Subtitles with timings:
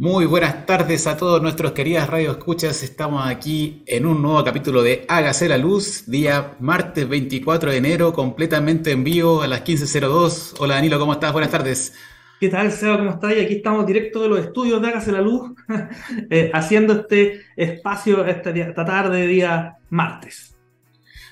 [0.00, 2.82] Muy buenas tardes a todos nuestros queridas radio escuchas.
[2.82, 8.14] Estamos aquí en un nuevo capítulo de Hágase la Luz, día martes 24 de enero,
[8.14, 10.54] completamente en vivo a las 15.02.
[10.58, 11.34] Hola Danilo, ¿cómo estás?
[11.34, 11.92] Buenas tardes.
[12.40, 12.96] ¿Qué tal, Seba?
[12.96, 13.36] ¿Cómo estás?
[13.36, 15.52] Y aquí estamos directo de los estudios de Hágase la Luz,
[16.30, 18.54] eh, haciendo este espacio esta,
[18.86, 20.56] tarde de día martes.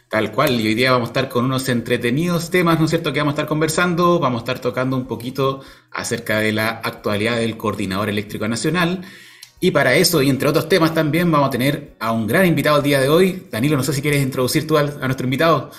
[0.09, 3.12] Tal cual, y hoy día vamos a estar con unos entretenidos temas, ¿no es cierto?,
[3.12, 5.61] que vamos a estar conversando, vamos a estar tocando un poquito
[5.91, 9.02] acerca de la actualidad del Coordinador Eléctrico Nacional.
[9.60, 12.79] Y para eso, y entre otros temas también, vamos a tener a un gran invitado
[12.79, 13.48] el día de hoy.
[13.51, 15.70] Danilo, no sé si quieres introducir tú a nuestro invitado.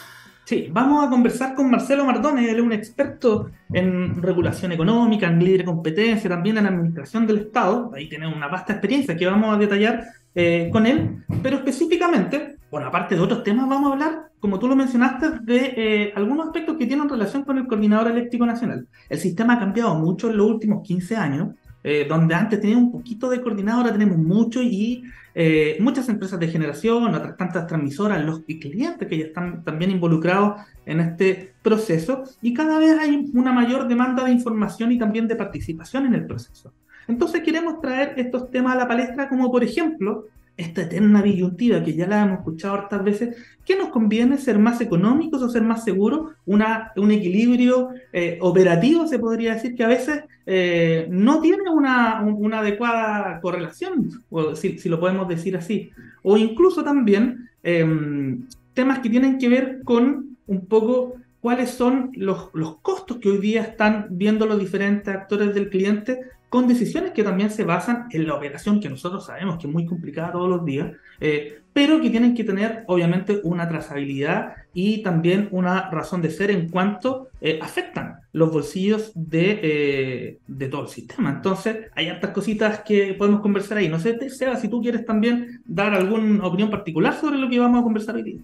[0.45, 5.43] Sí, vamos a conversar con Marcelo Mardones, él es un experto en regulación económica, en
[5.43, 7.91] libre competencia, también en administración del Estado.
[7.95, 10.03] Ahí tiene una vasta experiencia que vamos a detallar
[10.35, 14.67] eh, con él, pero específicamente bueno, aparte de otros temas, vamos a hablar, como tú
[14.67, 18.87] lo mencionaste, de eh, algunos aspectos que tienen relación con el Coordinador Eléctrico Nacional.
[19.09, 21.49] El sistema ha cambiado mucho en los últimos 15 años,
[21.83, 26.37] eh, donde antes teníamos un poquito de coordinador, ahora tenemos mucho y eh, muchas empresas
[26.37, 32.23] de generación, otras tantas transmisoras, los clientes que ya están también involucrados en este proceso
[32.41, 36.27] y cada vez hay una mayor demanda de información y también de participación en el
[36.27, 36.73] proceso.
[37.07, 40.25] Entonces queremos traer estos temas a la palestra como por ejemplo
[40.59, 44.81] esta eterna disyuntiva que ya la hemos escuchado hartas veces, ¿qué nos conviene ser más
[44.81, 46.33] económicos o ser más seguros?
[46.45, 52.21] Una, un equilibrio eh, operativo, se podría decir, que a veces eh, no tiene una,
[52.21, 54.23] una, adecuada correlación,
[54.55, 55.91] si, si, lo podemos decir así.
[56.23, 62.49] O incluso también em, temas que tienen que ver con un poco cuáles son los,
[62.53, 66.19] los costos que hoy día están viendo los diferentes actores del cliente
[66.49, 69.85] con decisiones que también se basan en la operación que nosotros sabemos que es muy
[69.85, 75.47] complicada todos los días, eh, pero que tienen que tener obviamente una trazabilidad y también
[75.51, 80.87] una razón de ser en cuanto eh, afectan los bolsillos de, eh, de, todo el
[80.89, 81.29] sistema.
[81.29, 83.87] Entonces, hay hartas cositas que podemos conversar ahí.
[83.87, 87.79] No sé, Seba, si tú quieres también dar alguna opinión particular sobre lo que vamos
[87.79, 88.39] a conversar hoy día.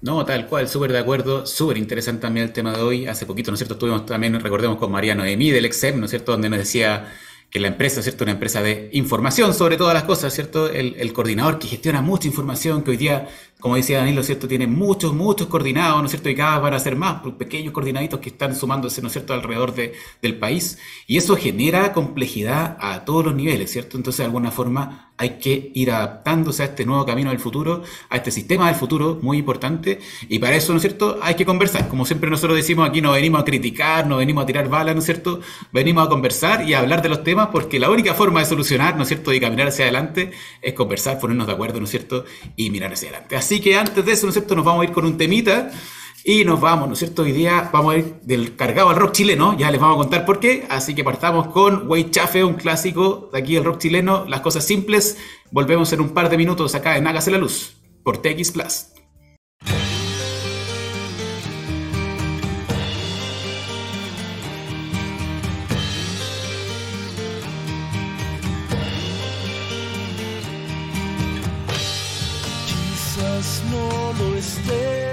[0.00, 3.06] No, tal cual, súper de acuerdo, súper interesante también el tema de hoy.
[3.06, 3.74] Hace poquito, ¿no es cierto?
[3.74, 6.32] Estuvimos también, recordemos, con Mariano Emi del EXEM, ¿no es cierto?
[6.32, 7.06] Donde nos decía
[7.54, 8.24] que la empresa, ¿cierto?
[8.24, 10.68] Una empresa de información sobre todas las cosas, ¿cierto?
[10.68, 13.28] El, el, coordinador que gestiona mucha información, que hoy día,
[13.64, 14.46] como decía Danilo, ¿cierto?
[14.46, 16.28] Tiene muchos, muchos coordinados, ¿no es cierto?
[16.28, 19.14] Y cada vez van a ser más, pues, pequeños coordinaditos que están sumándose, ¿no es
[19.14, 20.76] cierto?, alrededor de, del país.
[21.06, 23.96] Y eso genera complejidad a todos los niveles, ¿cierto?
[23.96, 28.16] Entonces, de alguna forma, hay que ir adaptándose a este nuevo camino del futuro, a
[28.16, 30.00] este sistema del futuro, muy importante.
[30.28, 31.88] Y para eso, ¿no es cierto?, hay que conversar.
[31.88, 34.98] Como siempre nosotros decimos, aquí no venimos a criticar, no venimos a tirar balas, ¿no
[34.98, 35.40] es cierto?
[35.72, 38.96] Venimos a conversar y a hablar de los temas porque la única forma de solucionar,
[38.96, 42.24] ¿no es cierto?, de caminar hacia adelante es conversar, ponernos de acuerdo, ¿no es cierto?,
[42.56, 43.36] y mirar hacia adelante.
[43.36, 45.70] Así que antes de eso, ¿no nos vamos a ir con un temita.
[46.26, 47.20] Y nos vamos, ¿no es cierto?
[47.20, 50.24] Hoy día vamos a ir del cargado al rock chileno, ya les vamos a contar
[50.24, 50.66] por qué.
[50.70, 54.66] Así que partamos con Way Chafe, un clásico de aquí del rock chileno, las cosas
[54.66, 55.18] simples.
[55.50, 58.86] Volvemos en un par de minutos acá en Hágase la Luz, por TX Plus.
[74.44, 75.03] No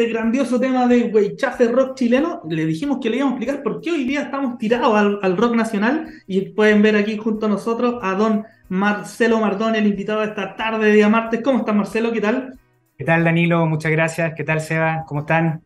[0.00, 3.82] este grandioso tema de weichafe rock chileno, le dijimos que le íbamos a explicar por
[3.82, 7.96] qué hoy día estamos tirados al, rock nacional y pueden ver aquí junto a nosotros
[8.00, 11.42] a don Marcelo Mardón, el invitado de esta tarde de día martes.
[11.44, 12.12] ¿Cómo estás Marcelo?
[12.12, 12.58] ¿Qué tal?
[12.96, 13.66] ¿Qué tal Danilo?
[13.66, 14.32] Muchas gracias.
[14.34, 15.04] ¿Qué tal Seba?
[15.06, 15.62] ¿Cómo están?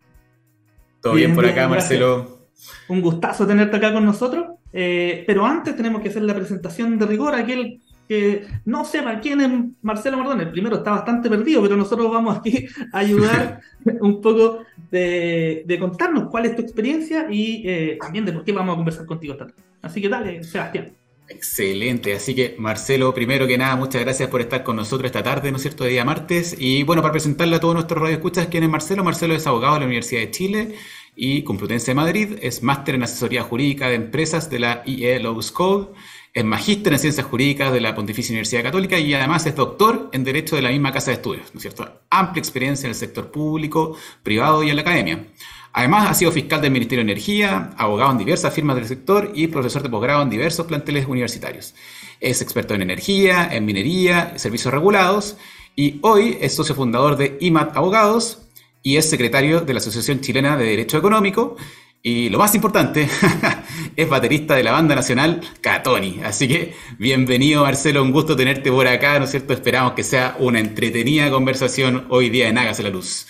[1.00, 2.48] Todo bien, por acá Marcelo.
[2.88, 4.46] Un gustazo tenerte acá con nosotros.
[4.72, 7.36] Eh, pero antes tenemos que hacer la presentación de rigor.
[7.36, 9.50] Aquel que no sepa quién es
[9.82, 10.40] Marcelo Mardón.
[10.40, 13.60] El primero está bastante perdido, pero nosotros vamos aquí a ayudar
[14.00, 18.74] un poco de, contarnos cuál es tu experiencia y eh, también de por qué vamos
[18.74, 19.62] a conversar contigo esta tarde.
[19.82, 20.92] Así que dale, Sebastián.
[21.26, 25.50] Excelente, así que Marcelo, primero que nada, muchas gracias por estar con nosotros esta tarde,
[25.50, 26.54] ¿no es cierto?, de día martes.
[26.58, 29.02] Y bueno, para presentarle a todos nuestros radioescuchas quién es Marcelo.
[29.02, 30.74] Marcelo es abogado de la Universidad de Chile
[31.16, 35.40] y Complutense de Madrid, es máster en asesoría jurídica de empresas de la IE Law
[35.42, 35.90] School
[36.34, 40.24] es magíster en ciencias jurídicas de la Pontificia Universidad Católica y además es doctor en
[40.24, 42.00] Derecho de la misma casa de estudios, ¿no es cierto?
[42.10, 45.26] Amplia experiencia en el sector público, privado y en la academia.
[45.72, 49.46] Además, ha sido fiscal del Ministerio de Energía, abogado en diversas firmas del sector y
[49.46, 51.74] profesor de posgrado en diversos planteles universitarios.
[52.20, 55.36] Es experto en energía, en minería, servicios regulados
[55.76, 58.38] y hoy es socio fundador de IMAT Abogados
[58.82, 61.56] y es secretario de la Asociación Chilena de Derecho Económico
[62.06, 63.08] y lo más importante,
[63.96, 66.20] es baterista de la banda nacional Catoni.
[66.22, 69.54] Así que bienvenido Marcelo, un gusto tenerte por acá, ¿no es cierto?
[69.54, 73.26] Esperamos que sea una entretenida conversación hoy día en Hágase la Luz.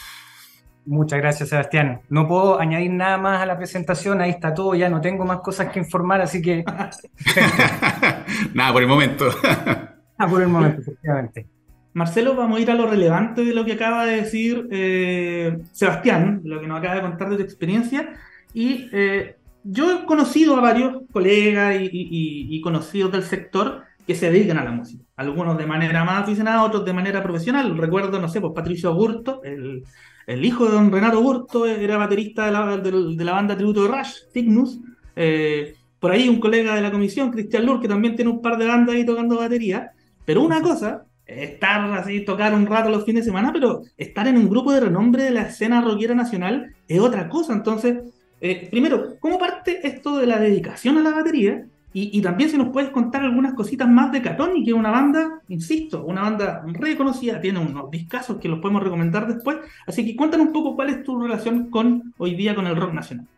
[0.86, 2.00] Muchas gracias Sebastián.
[2.08, 5.38] No puedo añadir nada más a la presentación, ahí está todo, ya no tengo más
[5.38, 6.64] cosas que informar, así que...
[8.54, 9.26] nada, por el momento.
[10.18, 11.46] ah, por el momento, efectivamente.
[11.92, 16.40] Marcelo, vamos a ir a lo relevante de lo que acaba de decir eh, Sebastián,
[16.42, 18.14] lo que nos acaba de contar de tu experiencia.
[18.54, 24.58] Y eh, yo he conocido a varios colegas y, conocidos del sector que se dedican
[24.58, 25.04] a la música.
[25.16, 27.76] Algunos de manera más aficionada, otros de manera profesional.
[27.76, 32.52] Recuerdo, no sé, pues Patricio Burto, el, hijo de don Renato Burto, era baterista de
[32.52, 34.78] la, de, la banda tributo de Rush, Cygnus.
[35.16, 38.58] Eh, por ahí un colega de la comisión, Cristian Lur, que también tiene un par
[38.58, 39.92] de bandas ahí tocando batería.
[40.24, 44.36] Pero una cosa estar así, tocar un rato los fines de semana, pero estar en
[44.36, 47.54] un grupo de renombre de la escena rockera nacional es otra cosa.
[47.54, 48.13] Entonces,
[48.44, 51.64] eh, primero, ¿cómo parte esto de la dedicación a la batería?
[51.96, 55.40] Y, también si nos puedes contar algunas cositas más de Catoni, que es una banda,
[55.48, 59.58] insisto, una banda reconocida, tiene unos discazos que los podemos recomendar después.
[59.86, 62.92] Así que cuéntanos un poco cuál es tu relación con hoy día con el rock
[62.92, 63.28] nacional.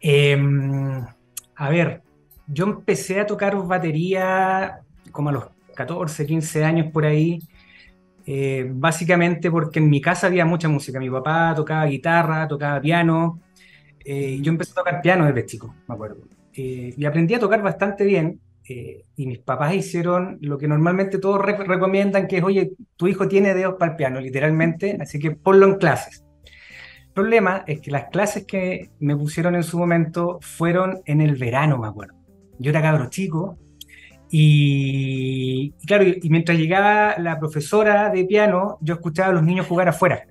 [0.00, 1.06] Em,
[1.54, 2.02] a ver,
[2.48, 7.38] yo empecé a tocar batería como a los 14, 15 años por ahí.
[8.26, 10.98] Eh, básicamente porque en mi casa había mucha música.
[10.98, 13.40] Mi papá tocaba guitarra, tocaba piano.
[14.04, 16.22] Eh, yo empecé a tocar piano desde chico, me acuerdo.
[16.54, 18.40] Eh, y aprendí a tocar bastante bien.
[19.16, 23.54] y mis papás hicieron lo que normalmente todos recomiendan, que es, oye, tu hijo tiene
[23.54, 26.24] dedos para el piano, literalmente, así que ponlo en clases.
[27.08, 31.36] El problema es que las clases que me pusieron en su momento fueron en el
[31.36, 32.14] verano, me acuerdo.
[32.58, 33.58] Yo era cabro chico,
[34.34, 39.90] y, claro, y, mientras llegaba la profesora de piano, yo escuchaba a los niños jugar
[39.90, 40.26] afuera.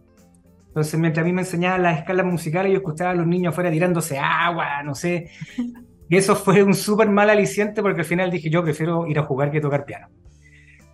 [0.70, 3.70] Entonces, mientras a mí me enseñaban las escalas musicales, yo escuchaba a los niños afuera
[3.70, 5.30] tirándose agua, no sé.
[6.10, 9.24] Y eso fue un súper mal aliciente porque al final dije, yo prefiero ir a
[9.24, 10.08] jugar que tocar piano.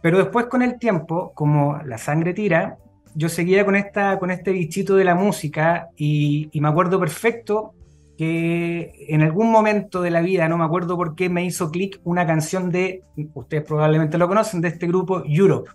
[0.01, 2.77] Pero después con el tiempo, como la sangre tira,
[3.15, 7.73] yo seguía con, esta, con este bichito de la música y, y me acuerdo perfecto
[8.17, 12.01] que en algún momento de la vida, no me acuerdo por qué, me hizo clic
[12.03, 13.03] una canción de,
[13.35, 15.69] ustedes probablemente lo conocen, de este grupo Europe.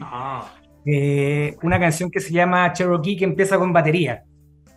[0.00, 0.52] Ah.
[0.86, 4.22] Eh, una canción que se llama Cherokee que empieza con batería.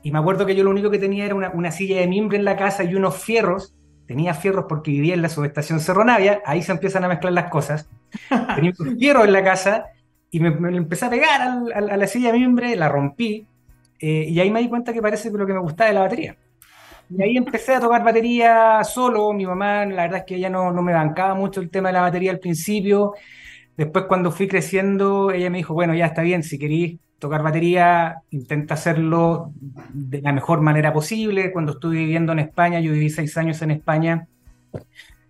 [0.01, 2.45] Y me acuerdo que yo lo único que tenía era una, silla de mimbre en
[2.45, 3.75] la casa y unos fierros.
[4.07, 7.49] Tenía fierros porque vivía en la subestación Cerro Navia, ahí se empiezan a mezclar las
[7.49, 7.89] cosas.
[8.55, 9.85] Tenía un fierro en la casa
[10.31, 13.45] y me, empecé a pegar a la silla de mimbre, la rompí.
[13.99, 16.01] Eh, y ahí me di cuenta que parece que lo que me gustaba de la
[16.01, 16.37] batería.
[17.09, 19.31] Y ahí empecé a tocar batería solo.
[19.33, 21.93] Mi mamá, la verdad es que ella no, no me bancaba mucho el tema de
[21.93, 23.13] la batería al principio.
[23.75, 28.21] Después, cuando fui creciendo, ella me dijo: Bueno, ya está bien, si queréis tocar batería,
[28.31, 29.51] intenta hacerlo
[29.93, 31.51] de la mejor manera posible.
[31.51, 34.27] Cuando estuve viviendo en España, yo viví seis años en España,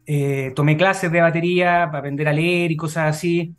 [0.06, 3.56] eh, tomé clases de batería para aprender a leer y cosas así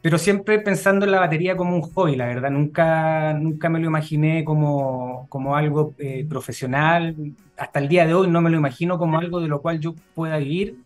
[0.00, 3.86] pero siempre pensando en la batería como un hobby, la verdad, nunca, nunca me lo
[3.86, 7.16] imaginé como, como algo eh, profesional,
[7.56, 9.94] hasta el día de hoy no me lo imagino como algo de lo cual yo
[10.14, 10.76] pueda vivir,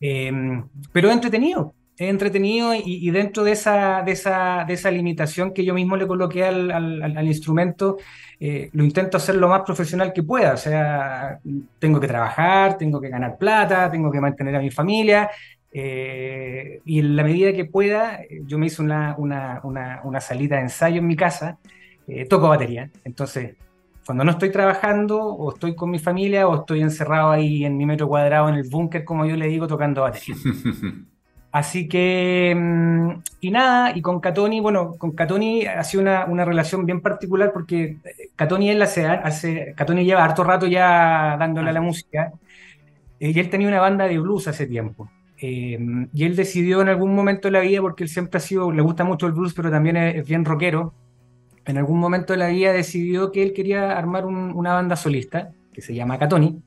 [0.00, 5.52] em, pero es entretenido, es entretenido y, dentro de esa, de, esa, de esa limitación
[5.52, 7.98] que yo mismo le coloqué al, al, instrumento,
[8.38, 11.40] eh, lo intento hacer lo más profesional que pueda, o sea,
[11.78, 15.28] tengo que trabajar, tengo que ganar plata, tengo que mantener a mi familia,
[15.72, 20.56] Eh, y en la medida que pueda, yo me hice una, una, una, una salita
[20.56, 21.58] de ensayo en mi casa,
[22.06, 22.90] eh, toco batería.
[23.04, 23.54] Entonces,
[24.04, 27.86] cuando no estoy trabajando, o estoy con mi familia, o estoy encerrado ahí en mi
[27.86, 30.34] metro cuadrado en el búnker, como yo le digo, tocando batería.
[31.52, 33.10] Así que, mm,
[33.40, 37.52] y nada, y con Catoni, bueno, con Catoni ha sido una, una relación bien particular
[37.52, 42.32] porque eh, Catoni él hace, hace, Catoni lleva harto rato ya dándole a la música,
[43.18, 45.10] eh, y él tenía una banda de blues hace tiempo.
[45.42, 45.78] Eh,
[46.12, 48.82] y él decidió en algún momento de la vida, porque él siempre ha sido, le
[48.82, 50.92] gusta mucho el blues, pero también es, es bien rockero,
[51.64, 55.50] en algún momento de la vida decidió que él quería armar un- una banda solista,
[55.72, 56.62] que se llama Catoni,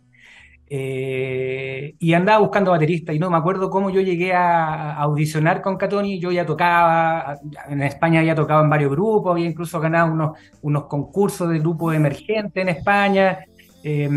[0.70, 5.62] eh, y andaba buscando baterista y no me acuerdo cómo yo llegué a, a audicionar
[5.62, 7.38] con Catoni, yo ya tocaba,
[7.70, 11.94] en España había tocado en varios grupos, había incluso ganado unos, unos concursos de grupos
[11.94, 13.40] emergentes en España,
[13.84, 14.10] eh,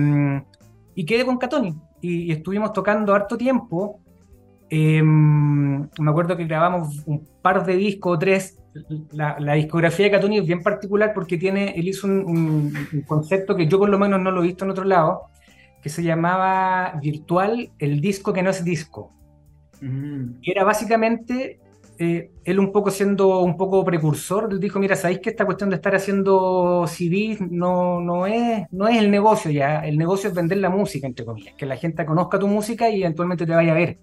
[0.95, 4.01] y quedé con Catoni, y, y estuvimos tocando harto tiempo,
[4.69, 8.59] Eh, me acuerdo que grabamos un par de discos o tres,
[9.13, 13.03] la, la discografía de Catoni es bien particular porque tiene, él hizo un, un- un
[13.03, 15.23] concepto que yo por lo menos no lo he visto en otro lado,
[15.83, 19.11] que se llamaba virtual el disco que no es disco.
[19.81, 20.39] Mm.
[20.43, 21.61] Era básicamente
[21.99, 25.77] eh, él un poco siendo un poco precursor, dijo, mira, ¿sabéis que esta cuestión de
[25.77, 29.81] estar haciendo CDs no, no, es, no es el negocio ya?
[29.81, 33.03] El negocio es vender la música, entre comillas, que la gente conozca tu música y
[33.03, 33.99] eventualmente te vaya a ver.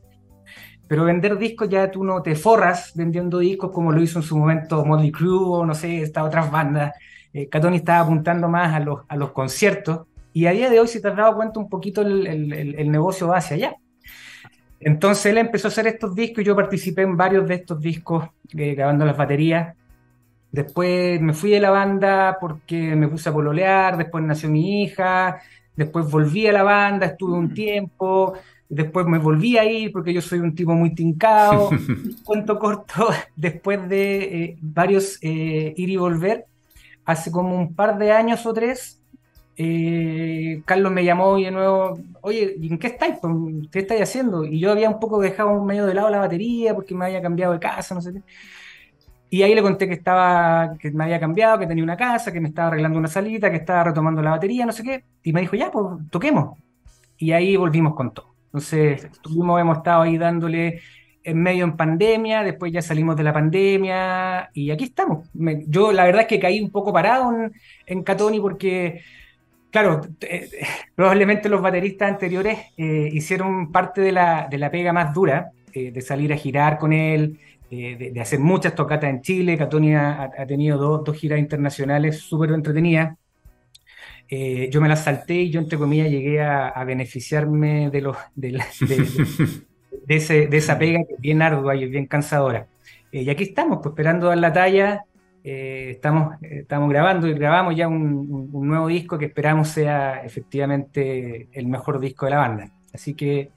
[0.94, 4.38] Pero vender discos ya tú no te forras vendiendo discos como lo hizo en su
[4.38, 6.94] momento Motley Crue o no sé, estas otras bandas.
[7.34, 10.02] Eh, Catoni estaba apuntando más a los, a los conciertos
[10.34, 12.92] y a día de hoy, si te has dado cuenta, un poquito el, el- el-
[12.92, 13.76] negocio va hacia allá.
[14.80, 18.26] Entonces él empezó a hacer estos discos y yo participé en varios de estos discos
[18.56, 19.76] eh, grabando las baterías.
[20.52, 25.42] Después me fui de la banda porque me puse a pololear, después nació mi hija,
[25.76, 28.36] después volví a la banda, estuve un tiempo,
[28.74, 31.70] después me volví a ir porque yo soy un tipo muy tincado.
[32.24, 36.46] Cuento corto, después de eh, varios eh, ir y volver,
[37.06, 39.00] hace como un par de años o tres,
[39.56, 43.16] eh, Carlos me llamó y de nuevo, oye, ¿y en qué estáis?
[43.22, 43.34] Pues,
[43.72, 44.46] ¿Qué estáis haciendo?
[44.46, 47.54] Y yo había un poco dejado medio de lado la batería porque me había cambiado
[47.54, 48.22] de casa, no sé qué.
[49.30, 52.40] Y ahí le conté que estaba, que me había cambiado, que tenía una casa, que
[52.40, 55.06] me estaba arreglando una salita, que estaba retomando la batería, no sé qué.
[55.24, 56.60] Y me dijo, ya, pues toquemos.
[57.18, 58.33] Y ahí volvimos con todo.
[58.54, 60.80] Entonces, estuvimos, hemos estado ahí dándole
[61.24, 65.28] en medio en pandemia, después ya salimos de la pandemia y aquí estamos.
[65.68, 67.52] Yo la verdad es que caí un poco parado en,
[67.88, 69.02] en Catoni porque,
[69.72, 70.52] claro, eh,
[70.96, 75.92] probablemente los bateristas anteriores eh, hicieron parte de la, de la pega más dura, eh,
[75.92, 77.40] de salir a girar con él,
[77.72, 79.58] de, hacer muchas tocatas en Chile.
[79.58, 83.18] Catoni ha, ha tenido dos, dos giras internacionales súper entretenidas.
[84.30, 88.18] Eh, yo me las salté y yo, entre comillas, llegué a, a beneficiarme de, los,
[88.36, 88.98] de, la- de-
[90.08, 92.68] de- ese- de esa pega que es bien ardua y es bien cansadora.
[93.12, 95.04] Eh, y aquí estamos, pues, esperando dar la talla.
[95.46, 99.68] eh, estamos, eh, estamos grabando y grabamos ya un, un- un nuevo disco que esperamos
[99.68, 102.70] sea efectivamente el mejor disco de la banda.
[102.94, 103.50] Así que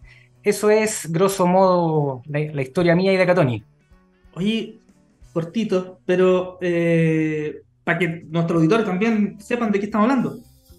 [0.43, 3.65] eso es, grosso modo, la, la historia mía y de Catoni.
[4.35, 4.79] Oye,
[5.33, 10.39] cortito, pero eh, para que nuestros auditores también sepan de qué estamos hablando.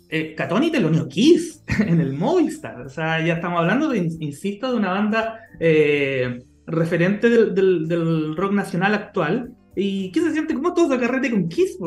[0.10, 2.82] Eh, Catoni te lo unió Kiss en el Movistar.
[2.82, 8.36] O sea, ya estamos hablando, de, insisto, de una banda eh, referente del, del- del
[8.38, 9.52] rock nacional actual.
[9.76, 10.56] ¿Y qué se siente?
[10.56, 11.78] ¿Cómo todo de carrete con Kiss?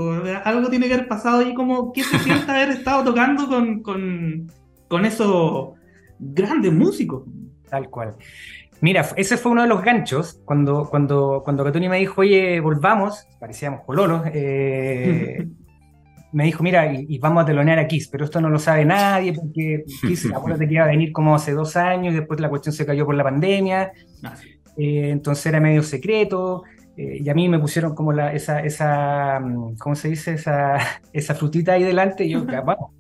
[0.45, 4.47] Algo tiene que haber pasado ahí, como ¿qué se siente haber estado tocando con, con,
[4.87, 5.71] con esos
[6.21, 7.25] grandes músicos?
[7.69, 8.15] Tal cual.
[8.81, 13.27] Mira, ese fue uno de los ganchos cuando, cuando, cuando Catoni me dijo, oye, volvamos,
[13.41, 15.47] parecíamos cololos, eh,
[16.33, 18.85] me dijo, mira, y, y vamos a telonear a Kiss, pero esto no lo sabe
[18.85, 22.49] nadie porque Kiss, acuérdate que iba a venir como hace dos años y después la
[22.49, 24.49] cuestión se cayó por la pandemia, Ah, sí.
[24.77, 26.63] eh, entonces era medio secreto.
[26.97, 30.35] eh, y a mí me pusieron como la, esa, esa, mm, ¿cómo se dice?
[30.35, 30.77] Esa,
[31.13, 32.91] esa frutita ahí delante y yo, "Ya, vamos.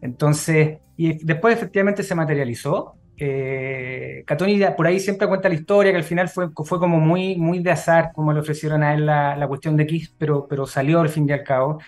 [0.00, 2.94] Entonces, y después efectivamente se materializó.
[3.16, 7.36] Eh, Catoni por ahí siempre cuenta la historia, que al final fue, fue como muy,
[7.36, 10.66] muy de azar, como le ofrecieron a él la, la cuestión de Kiss, pero, pero
[10.66, 11.80] salió al fin y al cabo.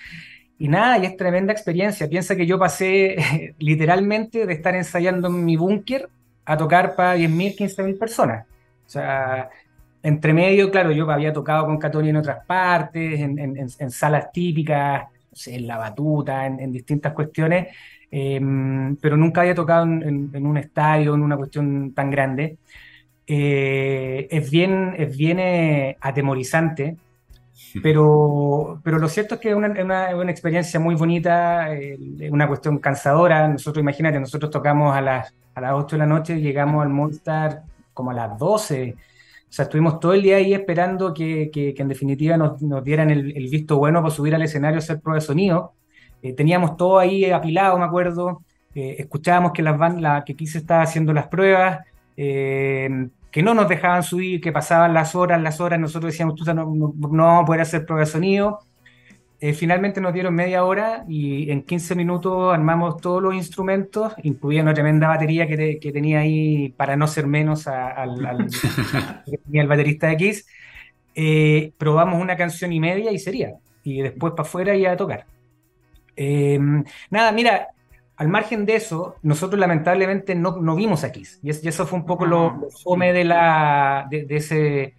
[0.58, 2.08] Y nada, y es tremenda experiencia.
[2.08, 6.08] Piensa que yo pasé literalmente de estar ensayando en mi búnker
[6.44, 8.46] a tocar para 10.000, 15.000 personas.
[8.86, 9.50] O sea,
[10.02, 14.30] entre medio, claro, yo había tocado con Catoni en otras partes, en, en- en- salas
[14.32, 15.04] típicas,
[15.46, 17.68] en la batuta, en, en distintas cuestiones,
[18.10, 18.40] eh,
[19.00, 22.56] pero nunca había tocado en un estadio, en una cuestión tan grande.
[23.26, 26.96] Eh, es bien, es bien eh, atemorizante,
[27.82, 31.98] pero, pero lo cierto es que es una, una- experiencia muy bonita, eh,
[32.30, 33.48] una cuestión cansadora.
[33.48, 37.62] Nosotros, imagínate, nosotros tocamos a las, a las 8 de la noche, llegamos al Movistar
[37.94, 38.94] como a las 12.
[39.48, 43.10] O sea, estuvimos todo el día ahí esperando que, que- en definitiva nos, nos dieran
[43.10, 45.72] el, visto bueno para subir al escenario a hacer prueba de sonido.
[46.22, 48.42] Eh, teníamos todo ahí apilado, me acuerdo.
[48.74, 51.80] Eh, escucábamos que las van- la, que Kiss estaba haciendo las pruebas,
[52.16, 55.78] eh, que no nos dejaban subir, que pasaban las horas, las horas.
[55.78, 58.60] Nosotros decíamos, tú no, no, no vamos a poder hacer prueba de sonido.
[59.40, 64.62] Eh, finalmente nos dieron media hora y en 15 minutos armamos todos los instrumentos, incluida
[64.62, 68.48] una tremenda batería que, te- que tenía ahí, para no ser menos, a- al, al-
[69.26, 70.46] que tenía el baterista de Kiss.
[71.14, 73.54] Eh, probamos una canción y media y sería.
[73.84, 75.26] Y después para afuera y a tocar.
[76.16, 76.58] Eh,
[77.10, 77.68] nada, mira,
[78.16, 81.38] al margen de eso, nosotros lamentablemente no, no vimos a Kiss.
[81.42, 84.94] Y, es- y eso fue un poco lo, lo fome de, la, de, de ese,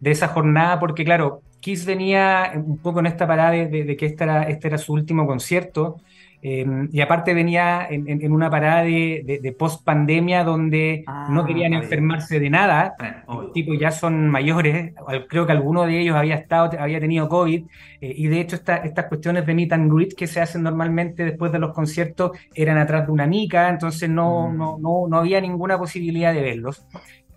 [0.00, 3.96] de esa jornada, porque claro, Kiss venía un poco en esta parada de, de- de
[3.96, 6.00] que este era, este era su último concierto.
[6.46, 11.26] Eh, y aparte venía en, en- en una parada de, de- de post-pandemia donde Ah,
[11.30, 12.94] no querían enfermarse de nada.
[13.02, 14.92] Eh, Los tipos ya son mayores,
[15.30, 17.64] creo que alguno de ellos había estado, había tenido COVID,
[18.02, 21.24] eh, y de hecho esta- estas cuestiones de meet and greet que se hacen normalmente
[21.24, 24.56] después de los conciertos eran atrás de una mica, entonces no, Mm.
[24.58, 26.86] no, no, no había ninguna posibilidad de verlos.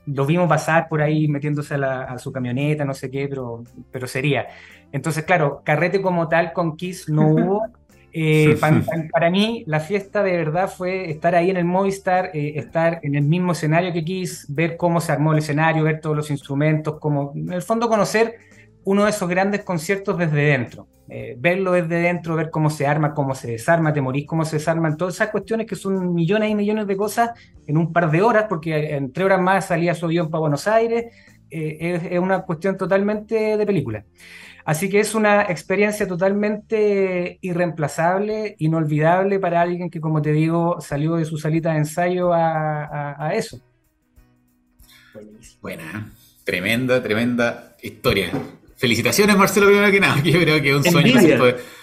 [0.05, 3.63] Los vimos pasar por ahí metiéndose a, la- a su camioneta, no sé qué, pero,
[3.91, 4.47] pero sería.
[4.91, 7.61] Entonces, claro, carrete como tal con Kiss no hubo.
[8.19, 12.31] Eh, pa- pa- para mí, la fiesta de verdad fue estar ahí en el Movistar,
[12.33, 16.01] eh, estar en el mismo escenario que Kiss, ver cómo se armó el escenario, ver
[16.01, 18.35] todos los instrumentos, como en el fondo conocer
[18.85, 20.87] uno de esos grandes conciertos desde dentro.
[21.09, 24.57] Eh, verlo desde dentro, ver cómo se arma, cómo se desarma, te morís, cómo se
[24.57, 27.29] desarman, todas esas cuestiones que son millones y millones de cosas
[27.67, 30.67] en un par de horas, porque en tres horas más salía su avión para Buenos
[30.67, 31.05] Aires,
[31.49, 34.03] eh, es, es una cuestión totalmente de película.
[34.67, 41.15] Así que es una experiencia totalmente irreemplazable, inolvidable para alguien que, como te digo, salió
[41.15, 43.61] de su salita de ensayo a, a- a eso.
[45.61, 46.11] Buena,
[46.43, 48.29] tremenda, tremenda historia.
[48.75, 51.13] Felicitaciones, Marcelo, primero que nada, que yo creo que es un sueño.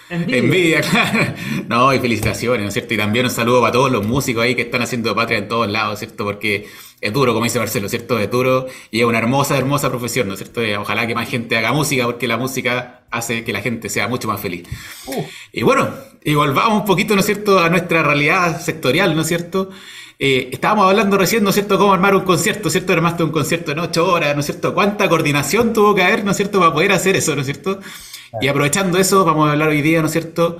[0.09, 0.37] Envidia.
[0.37, 1.33] Envidia, claro.
[1.67, 2.93] No, y felicitaciones, ¿no es cierto?
[2.93, 5.69] Y también un saludo para todos los músicos ahí que están haciendo patria en todos
[5.69, 6.23] lados, ¿cierto?
[6.23, 6.67] Porque
[7.01, 8.19] es duro, como dice Marcelo, ¿cierto?
[8.19, 10.63] Es duro y es una hermosa, hermosa profesión, ¿no es cierto?
[10.65, 14.07] Y ojalá que más gente haga música porque la música hace que la gente sea
[14.07, 14.67] mucho más feliz.
[15.51, 15.89] Y bueno,
[16.23, 19.69] y volvamos un poquito, ¿no es cierto?, a nuestra realidad sectorial, ¿no es cierto?
[20.17, 22.93] Eh, estábamos hablando recién, ¿no es cierto?, cómo armar un concierto, ¿cierto?
[22.93, 24.73] Armaste un concierto en ocho horas, ¿no es cierto?
[24.73, 27.79] ¿Cuánta coordinación tuvo que haber, ¿no es cierto?, para poder hacer eso, ¿no es cierto?
[28.41, 30.57] Y aprovechando eso, vamos a hablar hoy día, ¿no es cierto?,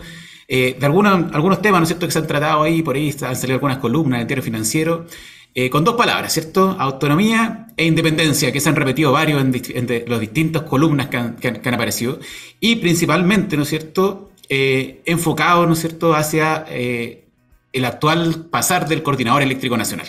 [0.48, 3.10] eh, de algunos, algunos temas, ¿no es cierto?, que se han tratado ahí, por ahí
[3.22, 5.06] han salido algunas columnas del diario financiero,
[5.54, 6.76] eh, con dos palabras, ¿cierto?
[6.80, 10.20] Autonomía e independencia, que se han repetido varios en, en de- los
[10.64, 12.20] columnas que han, aparecido,
[12.60, 17.26] y principalmente, ¿no es cierto?, eh, ¿no es cierto?, hacia eh,
[17.74, 20.08] el actual pasar del coordinador eléctrico nacional.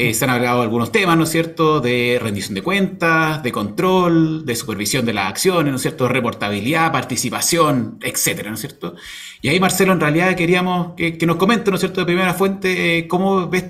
[0.00, 4.46] Eh, se han hablado algunos temas, ¿no es cierto?, de rendición de cuentas, de control,
[4.46, 8.94] de supervisión de las acciones, ¿no es cierto?, reportabilidad, participación, etcétera, ¿no es cierto?
[9.42, 12.32] Y ahí, Marcelo, en realidad queríamos que, que nos comente, ¿no es cierto?, de primera
[12.32, 13.64] fuente, eh, cómo ves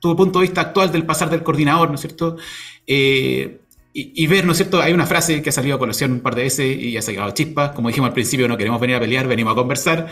[0.00, 2.38] tu punto de vista actual del pasar del coordinador, ¿no es cierto?
[2.86, 3.60] Eh,
[3.92, 4.80] y, y ver, ¿no es cierto?
[4.80, 7.32] Hay una frase que ha salido a colación un par de veces y ha sacado
[7.32, 7.72] chispas.
[7.72, 10.08] Como dijimos al principio, no queremos venir a pelear, venimos a conversar.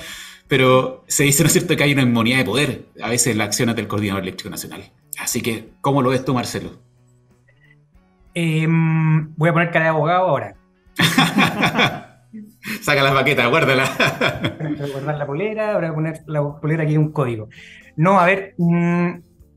[0.49, 3.39] Pero se dice, ¿no es cierto?, que hay una inmunidad de poder a veces en
[3.39, 4.83] las acciones del coordinador eléctrico nacional.
[5.19, 6.71] Así que, ¿cómo lo ves tú, Marcelo?
[8.35, 10.55] Em, voy a poner cara de abogado ahora.
[12.83, 13.85] Saca las baquetas, guárdala.
[14.59, 17.49] Voy a guardar la polera, voy a poner la polera aquí un código.
[17.97, 19.09] No, a ver, mm,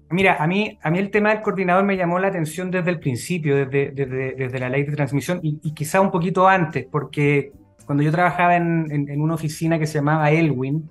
[0.10, 3.00] mira, a mí, a mí el tema del coordinador me llamó la atención desde el
[3.00, 7.52] principio, desde, desde, desde la ley de transmisión y, y quizá un poquito antes, porque
[7.92, 10.90] cuando yo trabajaba en, en- en una oficina que se llamaba Elwin,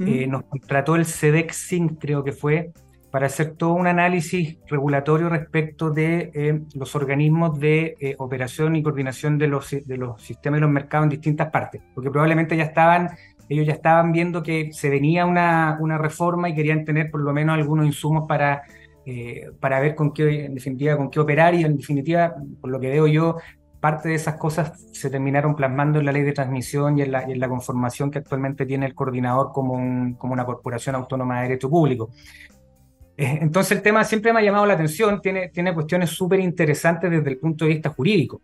[0.00, 2.72] eh, nos contrató el SEDEXIN, creo que fue,
[3.10, 8.82] para hacer todo un análisis regulatorio respecto de eh, los organismos de eh, operación y
[8.82, 12.64] coordinación de los, de los sistemas y los mercados en distintas partes, porque probablemente ya
[12.64, 13.10] estaban,
[13.48, 17.32] ellos ya estaban viendo que se venía una, una reforma y querían tener por lo
[17.32, 18.62] menos algunos insumos para,
[19.06, 22.80] eh, para ver con qué, en definitiva, con qué operar y en definitiva, por lo
[22.80, 23.36] que veo yo,
[23.80, 27.48] parte de esas cosas se terminaron plasmando en la ley de transmisión y en la,
[27.48, 32.10] conformación que actualmente tiene el coordinador como, un- como una corporación autónoma de derecho público.
[33.16, 37.30] Eh, Entonces el tema siempre me ha llamado la atención, tiene, cuestiones súper interesantes desde
[37.30, 38.40] el punto de vista jurídico.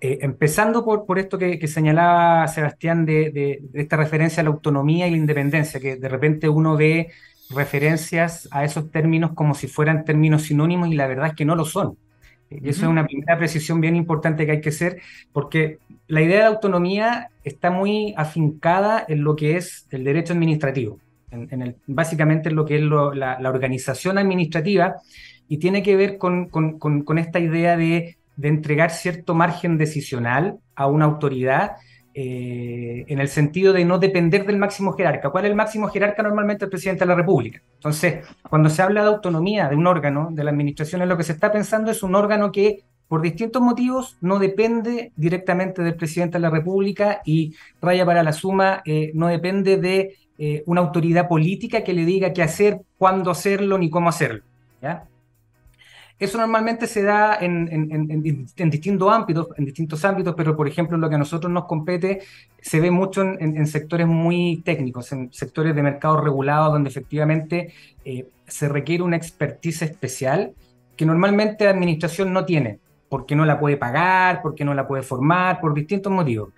[0.00, 5.16] Eh, empezando por, esto que, señalaba Sebastián de esta referencia a la autonomía y la
[5.16, 7.08] independencia, que de repente uno ve
[7.50, 11.56] referencias a esos términos como si fueran términos sinónimos y la verdad es que no
[11.56, 11.96] lo son.
[12.50, 15.00] Y eso es una primera precisión bien importante que hay que hacer,
[15.32, 21.00] porque la idea de autonomía está muy afincada en lo que es el derecho administrativo,
[21.30, 24.94] en, en el, básicamente en lo que es lo- la, la organización administrativa,
[25.48, 29.76] y tiene que ver con, con, con, con esta idea de, de, entregar cierto margen
[29.78, 31.72] decisional a una autoridad
[32.18, 35.28] eh, en el sentido de no depender del máximo jerarca.
[35.28, 36.22] ¿Cuál es el máximo jerarca?
[36.22, 37.60] Normalmente el presidente de la República.
[37.74, 41.32] Entonces, cuando se habla de autonomía de un órgano, de la administración, lo que se
[41.32, 46.40] está pensando es un órgano que por distintos motivos no depende directamente del presidente de
[46.40, 51.84] la República y raya para la suma, eh, no depende de eh, una autoridad política
[51.84, 54.42] que le diga qué hacer, cuándo hacerlo ni cómo hacerlo.
[54.80, 55.06] ¿ya?
[56.18, 61.16] Eso normalmente se da en, distintos ámbitos, en distintos ámbitos, pero por ejemplo lo que
[61.16, 62.22] a nosotros nos compete
[62.60, 67.74] se ve mucho en, sectores muy técnicos, en sectores de mercado regulado, donde efectivamente
[68.04, 70.54] eh, se requiere una expertise especial
[70.96, 72.78] que normalmente la administración no tiene,
[73.10, 76.48] porque no la puede pagar, porque no la puede formar, por distintos motivos.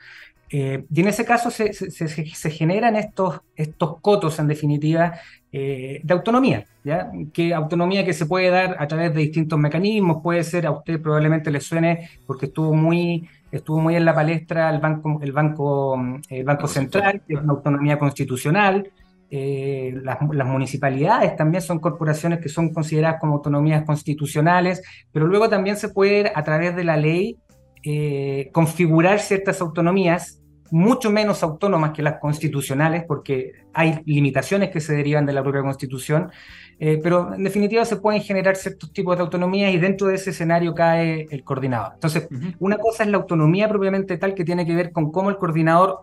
[0.51, 5.15] Eh, y en ese caso se, se, se, generan estos, estos cotos, en definitiva,
[5.53, 7.11] eh, de autonomía, ¿ya?
[7.33, 11.03] Que autonomía que se puede dar a través de distintos mecanismos, puede ser, a usted
[11.03, 16.01] probablemente le suene, porque estuvo muy, estuvo muy en la palestra el Banco, el banco,
[16.31, 18.91] el banco Central, que es una autonomía constitucional,
[19.31, 24.83] eh, las, las, municipalidades también son corporaciones que son consideradas como autonomías constitucionales,
[25.13, 27.37] pero luego también se puede, a través de la ley,
[27.85, 30.38] eh, configurar ciertas autonomías
[30.71, 35.63] mucho menos autónomas que las constitucionales, porque hay limitaciones que se derivan de la propia
[35.63, 36.31] constitución,
[36.79, 40.31] eh, pero en definitiva se pueden generar ciertos tipos de autonomía y dentro de ese
[40.31, 41.93] escenario cae el coordinador.
[41.95, 42.57] Entonces, uh -huh.
[42.61, 46.01] una cosa es la autonomía propiamente tal que tiene que ver con cómo el coordinador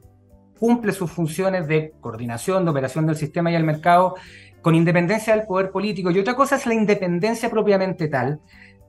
[0.59, 4.15] cumple sus funciones de coordinación, de operación del sistema y el mercado,
[4.61, 8.39] con independencia del poder político, y otra cosa es la independencia propiamente tal,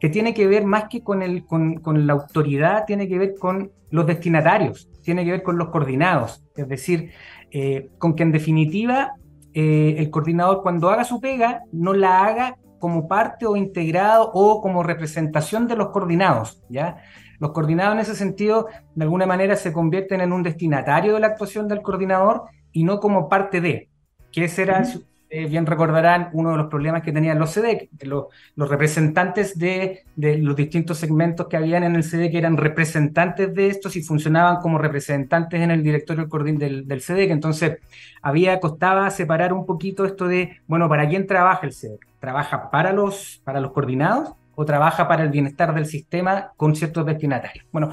[0.01, 3.35] que tiene que ver más que con, el, con, con, la autoridad, tiene que ver
[3.39, 7.13] con los destinatarios, tiene que ver con los coordinados, es decir,
[7.53, 9.13] eh, con que en definitiva
[9.55, 14.61] eh, el coordinador cuando haga su pega no la haga como parte o integrado o
[14.61, 16.97] como representación de los coordinados, ¿ya?
[17.39, 18.67] Los coordinados en ese sentido,
[18.97, 22.43] de alguna manera, se convierten en un destinatario de la actuación del coordinador
[22.73, 23.89] y no como parte de,
[24.33, 24.83] que ese era,
[25.29, 30.05] eh, bien recordarán, uno de los problemas que tenían los CDEC, los, los representantes de,
[30.17, 34.79] los distintos segmentos que habían en el CDEC eran representantes de estos y funcionaban como
[34.79, 37.31] representantes en el directorio del, del CDEC.
[37.31, 37.79] Entonces,
[38.23, 42.07] había, costaba separar un poquito esto de, bueno, ¿para quién trabaja el CDEC?
[42.21, 47.05] ¿Trabaja para los, para los coordinados o trabaja para el bienestar del sistema con ciertos
[47.05, 47.67] destinatarios?
[47.73, 47.91] Bueno,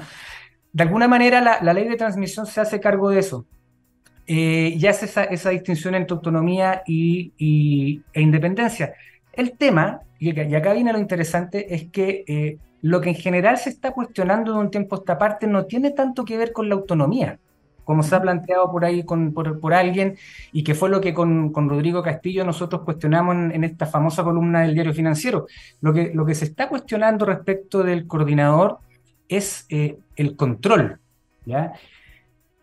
[0.72, 3.44] de alguna manera la ley de transmisión se hace cargo de eso
[4.26, 8.94] eh, ya hace esa, esa, distinción entre autonomía y, y, e independencia.
[9.32, 13.58] El tema, y, y, acá viene lo interesante, es que eh, lo que en general
[13.58, 16.68] se está cuestionando de un tiempo a esta parte no tiene tanto que ver con
[16.68, 17.38] la autonomía,
[17.84, 20.16] como se ha planteado por ahí con, por, por, alguien,
[20.52, 24.24] y que fue lo que con, con Rodrigo Castillo nosotros cuestionamos en, en, esta famosa
[24.24, 25.46] columna del diario financiero.
[25.80, 28.78] Lo que, lo que se está cuestionando respecto del coordinador
[29.28, 30.98] es eh, el control.
[31.44, 31.72] ¿ya?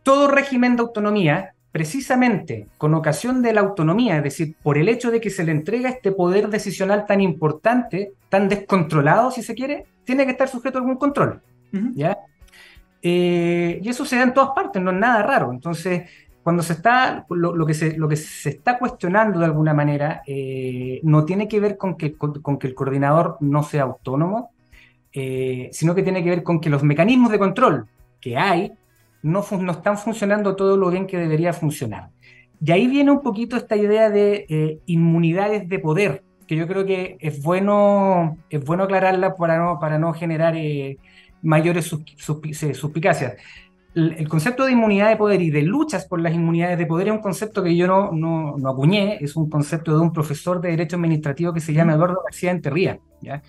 [0.03, 5.09] Todo régimen de autonomía, precisamente con ocasión de la autonomía, es decir, por el hecho
[5.11, 9.85] de que se le entrega este poder decisional tan importante, tan descontrolado, si se quiere,
[10.03, 11.41] tiene que estar sujeto a algún control.
[11.73, 11.91] Uh -huh.
[11.95, 12.17] ¿ya?
[13.01, 15.51] Eh, y eso se da en todas partes, no es nada raro.
[15.51, 16.09] Entonces,
[16.43, 20.21] cuando se está, lo, lo, que, se, lo que se está cuestionando de alguna manera,
[20.25, 24.51] eh, no tiene que ver con que, con, con, que el coordinador no sea autónomo,
[25.13, 27.87] eh, sino que tiene que ver con que los mecanismos de control
[28.19, 28.71] que hay
[29.23, 32.09] no, no, están funcionando todo lo bien que debería funcionar.
[32.63, 36.85] Y ahí viene un poquito esta idea de eh, inmunidades de poder, que yo creo
[36.85, 40.97] que es bueno, es bueno aclararla para no, para no generar eh,
[41.41, 42.39] mayores sus, sus,
[42.73, 43.35] suspicacias.
[43.93, 47.07] El, el, concepto de inmunidad de poder y de luchas por las inmunidades de poder
[47.07, 50.61] es un concepto que yo no, no, no acuñé, es un concepto de un profesor
[50.61, 53.41] de Derecho Administrativo que se llama Eduardo García Enterría, ¿ya?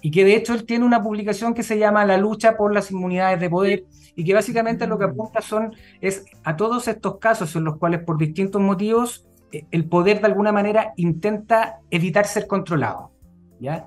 [0.00, 2.90] Y que de hecho él tiene una publicación que se llama La lucha por las
[2.90, 3.84] inmunidades de poder
[4.14, 8.02] y que básicamente lo que apunta son es a todos estos casos en los cuales
[8.02, 13.12] por distintos motivos eh, el poder de alguna manera intenta evitar ser controlado,
[13.60, 13.86] ¿ya?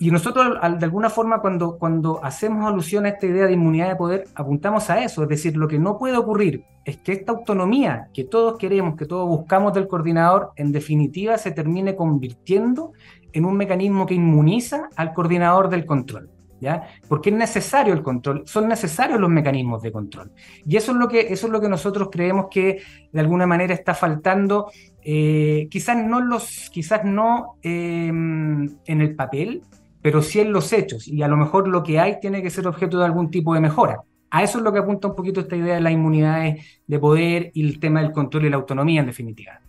[0.00, 3.96] Y nosotros de alguna forma cuando, cuando hacemos alusión a esta idea de inmunidad de
[3.96, 8.08] poder apuntamos a eso, es decir, lo que no puede ocurrir es que esta autonomía
[8.12, 12.92] que todos queremos, que todos buscamos del coordinador, en definitiva se termine convirtiendo
[13.38, 16.30] en un mecanismo que inmuniza al coordinador del control.
[16.60, 16.88] ¿Ya?
[17.08, 20.32] Porque es necesario el control, son necesarios los mecanismos de control.
[20.66, 23.72] Y eso es lo que, eso es lo que nosotros creemos que de alguna manera
[23.72, 24.68] está faltando,
[25.04, 29.62] eh, quizás no, los, quizás no eh, en el papel,
[30.02, 31.06] pero sí en los hechos.
[31.06, 33.60] Y a lo mejor lo que hay tiene que ser objeto de algún tipo de
[33.60, 34.02] mejora.
[34.30, 37.50] A eso es lo que apunta un poquito esta idea de las inmunidades de poder
[37.54, 39.60] y el tema del control y la autonomía, en definitiva.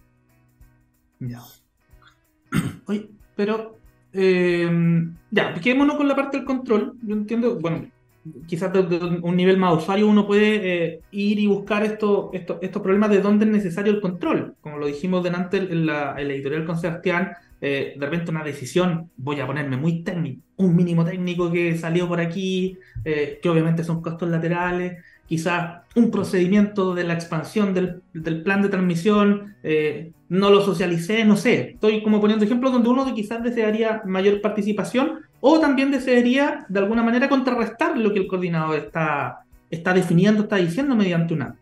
[1.20, 1.42] Ya.
[2.88, 3.78] Oye, pero
[4.12, 4.69] eh,
[5.32, 6.95] ya, quedémonos con la parte del control.
[7.02, 7.86] Yo entiendo, bueno,
[8.47, 10.49] quizás desde un nivel más usuario uno puede
[10.95, 14.56] eh, ir y buscar esto, esto- estos problemas de dónde es necesario el control.
[14.60, 19.10] Como lo dijimos delante en la, en editorial con Sebastián, eh, de repente una decisión,
[19.15, 23.86] voy a ponerme muy técnico, un mínimo técnico que salió por aquí, eh, que obviamente
[23.86, 30.12] son costos laterales, quizás un procedimiento de la expansión del, del plan de transmisión, eh,
[30.30, 35.20] no lo socialicé, no sé, estoy como poniendo ejemplos donde uno quizás desearía mayor participación
[35.42, 39.39] o también desearía de alguna manera contrarrestar lo que el coordinador está,
[39.70, 41.60] está definiendo, está diciendo mediante un acto.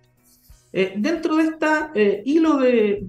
[0.74, 3.00] Eh, dentro de este hilo de,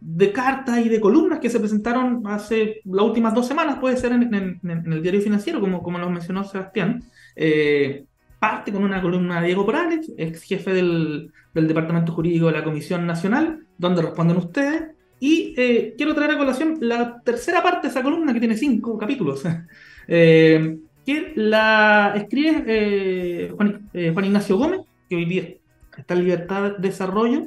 [0.00, 4.12] de- cartas y de columnas que se presentaron hace las últimas dos semanas, puede ser
[4.12, 7.02] en el diario financiero, como, como lo mencionó Sebastián,
[7.36, 8.04] eh,
[8.40, 12.64] parte con una columna de Diego Morales, ex jefe del, del Departamento Jurídico de la
[12.64, 14.82] Comisión Nacional, donde responden ustedes.
[15.20, 18.96] Y eh, quiero traer a colación la tercera parte de esa columna, que tiene cinco
[18.96, 19.42] capítulos,
[20.08, 25.54] eh, que la escribe eh, Juan, eh, Juan Ignacio Gómez, que hoy día
[25.96, 27.42] está en libertad de desarrollo,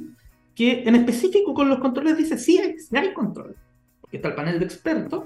[0.55, 3.55] que en específico con los controles dice sí hay, sí hay control,
[3.99, 5.25] porque está el panel de expertos,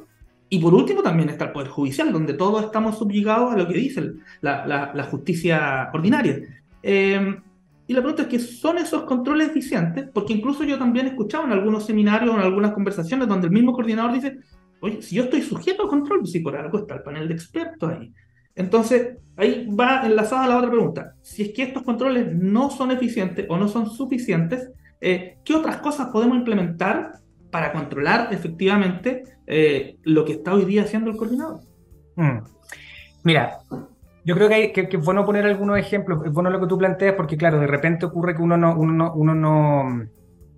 [0.50, 3.74] y por último también está el Poder Judicial, donde todos estamos subyugados a lo que
[3.74, 6.40] dice la, justicia ordinaria.
[6.84, 7.36] Eh,
[7.88, 11.46] y la pregunta es que son esos controles eficientes, porque incluso yo también he escuchado
[11.46, 14.40] en algunos seminarios, en algunas conversaciones, donde el mismo coordinador dice,
[14.82, 17.90] oye, si yo estoy sujeto a control, si por algo está el panel de expertos
[17.90, 18.14] ahí.
[18.56, 21.14] Entonces, ahí va enlazada la otra pregunta.
[21.22, 25.78] Si es que estos controles no son eficientes o no son suficientes, eh, ¿qué otras
[25.78, 27.20] cosas podemos implementar
[27.58, 31.62] para controlar efectivamente eh, lo que está hoy día haciendo el coordinador?
[32.16, 32.38] Mm.
[33.24, 33.58] Mira,
[34.24, 36.68] yo creo que, hay, que, que es bueno poner algunos ejemplos, es bueno lo que
[36.68, 40.06] tú planteas porque claro, de repente ocurre que uno no, uno no, uno no,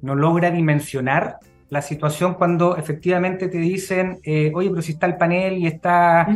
[0.01, 1.37] no logra dimensionar
[1.69, 6.27] la situación cuando efectivamente te dicen, eh, oye, pero si está el panel y está,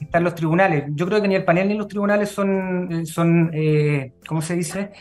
[0.00, 0.84] están los tribunales.
[0.90, 4.54] Yo creo que ni el panel ni los tribunales son, eh, son eh, ¿cómo se
[4.54, 4.92] dice?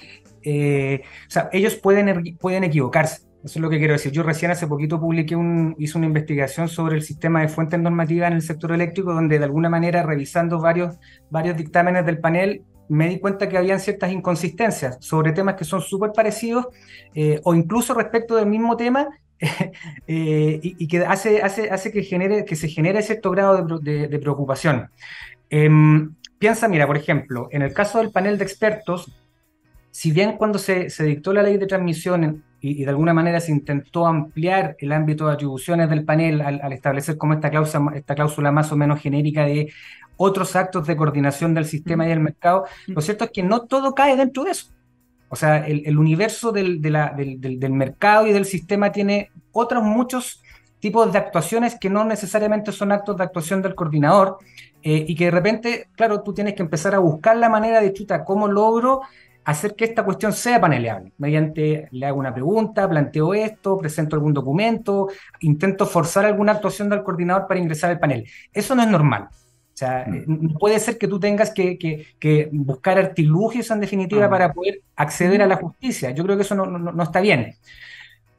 [0.42, 3.30] Eh, o sea, ellos pueden, pueden equivocarse.
[3.44, 4.12] Eso es lo que quiero decir.
[4.12, 8.30] Yo recién hace poquito publiqué un, hice una investigación sobre el sistema de fuentes normativas
[8.30, 10.96] en el sector eléctrico, donde de alguna manera, revisando varios,
[11.30, 15.82] varios dictámenes del panel, me di cuenta que habían ciertas inconsistencias sobre temas que son
[15.82, 16.68] súper parecidos
[17.16, 19.08] eh, o incluso respecto del mismo tema
[20.08, 24.90] eh, y, que hace, hace, hace que, genere, que se genere cierto grado de preocupación.
[25.52, 29.12] Em, piensa, mira, por ejemplo, en el caso del panel de expertos,
[29.92, 33.40] si bien cuando se, se dictó la ley de transmisión y, y de alguna manera
[33.40, 37.92] se intentó ampliar el ámbito de atribuciones del panel al, al establecer como esta cláusula,
[37.96, 39.72] esta cláusula más o menos genérica de
[40.18, 43.96] otros actos de coordinación del sistema y del mercado, lo cierto es que no todo
[43.96, 44.68] cae dentro de eso.
[45.30, 48.92] O sea, el, el universo del, de la- del- del- del mercado y del sistema
[48.92, 50.44] tiene otros muchos
[50.80, 54.38] tipos de actuaciones que no necesariamente son actos de actuación del coordinador
[54.84, 57.94] eh, y que de repente, claro, tú tienes que empezar a buscar la manera de
[57.94, 59.02] chuta, cómo logro
[59.44, 61.12] hacer que esta cuestión sea paneleable.
[61.18, 65.08] Mediante, le hago una pregunta, planteo esto, presento algún documento,
[65.40, 68.28] intento forzar alguna actuación del coordinador para ingresar al panel.
[68.54, 69.24] Eso no es normal.
[69.32, 73.80] O sea, eh, no puede ser que tú tengas que, que- que buscar artilugios en
[73.80, 74.30] definitiva Ah.
[74.30, 76.12] para poder acceder a la justicia.
[76.12, 77.56] Yo creo que eso no, no- no está bien.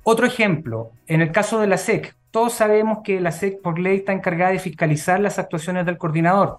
[0.04, 3.98] Otro ejemplo, en el caso de la SEC, todos sabemos que la SEC por ley
[3.98, 6.58] está encargada de fiscalizar las actuaciones del coordinador.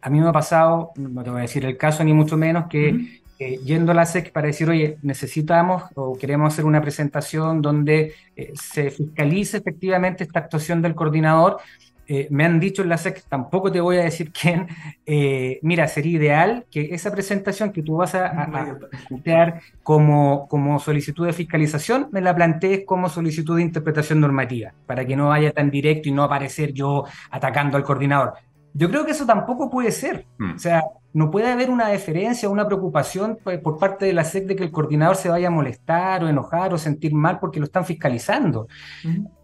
[0.00, 2.66] A mí me ha pasado, no te voy a decir el caso ni mucho menos,
[2.68, 3.22] que.
[3.38, 8.14] Eh, yendo a la SEC para decir, oye, necesitamos o queremos hacer una presentación donde
[8.36, 11.58] eh, se fiscalice efectivamente esta actuación del coordinador.
[12.06, 14.66] Eh, me han dicho en la SEC, tampoco te voy a decir quién,
[15.06, 20.46] eh, mira, sería ideal que esa presentación que tú vas a, a- a plantear como,
[20.48, 25.28] como solicitud de fiscalización, me la plantees como solicitud de interpretación normativa, para que no
[25.28, 28.34] vaya tan directo y no aparecer yo atacando al coordinador.
[28.74, 30.26] Yo creo que eso tampoco puede ser.
[30.38, 30.54] Mm.
[30.56, 30.82] O sea,
[31.14, 34.64] no puede haber una deferencia, una preocupación pues, por parte de la SEC de que
[34.64, 38.66] el coordinador se vaya a molestar o enojar o sentir mal porque lo están fiscalizando.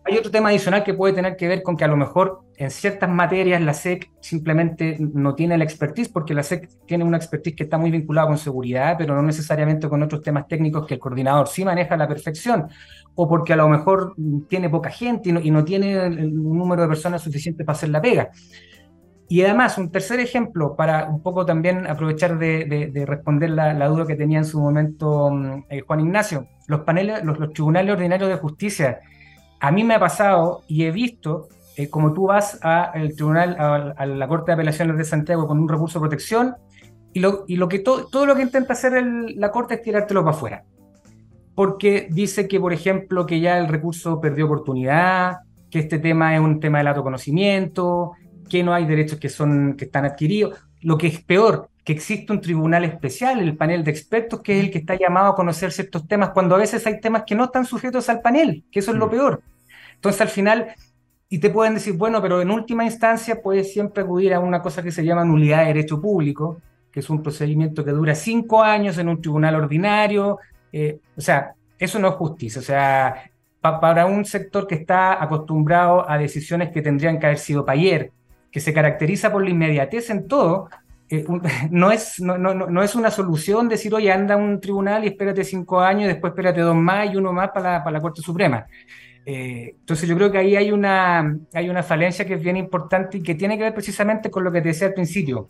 [0.05, 2.73] Hay otro tema adicional que puede tener que ver con que a lo mejor en
[2.73, 7.55] ciertas materias la SEC simplemente no tiene la expertise, porque la SEC tiene una expertise
[7.55, 11.01] que está muy vinculada con seguridad, pero no necesariamente con otros temas técnicos que el
[11.01, 12.67] coordinador sí maneja a la perfección,
[13.15, 14.17] o porque a lo mejor
[14.49, 17.91] tiene poca gente y no, y no tiene el número de personas suficiente para hacer
[17.91, 18.31] la pega.
[19.31, 23.73] Y además, un tercer ejemplo para un poco también aprovechar de, de- de responder la,
[23.75, 26.49] la duda que tenía en su momento mm, eh, Juan Ignacio.
[26.67, 28.99] Los paneles, los, los tribunales ordinarios de justicia,
[29.61, 33.75] a mí me ha pasado y he visto eh, como tú vas al tribunal, a,
[33.97, 36.57] a la Corte de Apelaciones de Santiago con un recurso de protección
[37.13, 39.83] y lo, y lo que to- todo lo que intenta hacer el- la Corte es
[39.83, 40.65] tirártelo para afuera.
[41.55, 45.39] Porque dice que, por ejemplo, que ya el recurso perdió oportunidad,
[45.71, 48.13] que este tema es un tema del autoconocimiento,
[48.51, 50.59] que no hay derechos que, son, que están adquiridos.
[50.83, 54.65] Lo que es peor, que existe un tribunal especial, el panel de expertos, que es
[54.65, 57.45] el que está llamado a conocer ciertos temas, cuando a veces hay temas que no
[57.45, 59.11] están sujetos al panel, que eso es lo Mm.
[59.11, 59.43] peor.
[59.95, 60.75] Entonces, al final,
[61.29, 64.83] y te pueden decir, bueno, pero en última instancia puedes siempre acudir a una cosa
[64.83, 66.61] que se llama nulidad de derecho público,
[66.91, 70.39] que es un procedimiento que dura cinco años en un tribunal ordinario.
[70.73, 72.61] eh, o sea, eso no es justicia.
[72.61, 73.25] O sea,
[73.61, 77.79] pa- para un sector que está acostumbrado a decisiones que tendrían que haber sido para
[77.79, 78.13] ayer,
[78.51, 80.69] que se caracteriza por la inmediatez en todo,
[81.09, 81.25] eh,
[81.71, 85.09] no, es, no, no no es una solución decir, oye, anda a un tribunal y
[85.09, 88.01] espérate cinco años, y después espérate dos más y uno más para la, para la
[88.01, 88.67] Corte Suprema.
[89.27, 93.19] Eh, entonces yo creo que ahí hay una, hay una falencia que es bien importante
[93.19, 95.49] y que tiene que ver precisamente con lo que te decía al principio.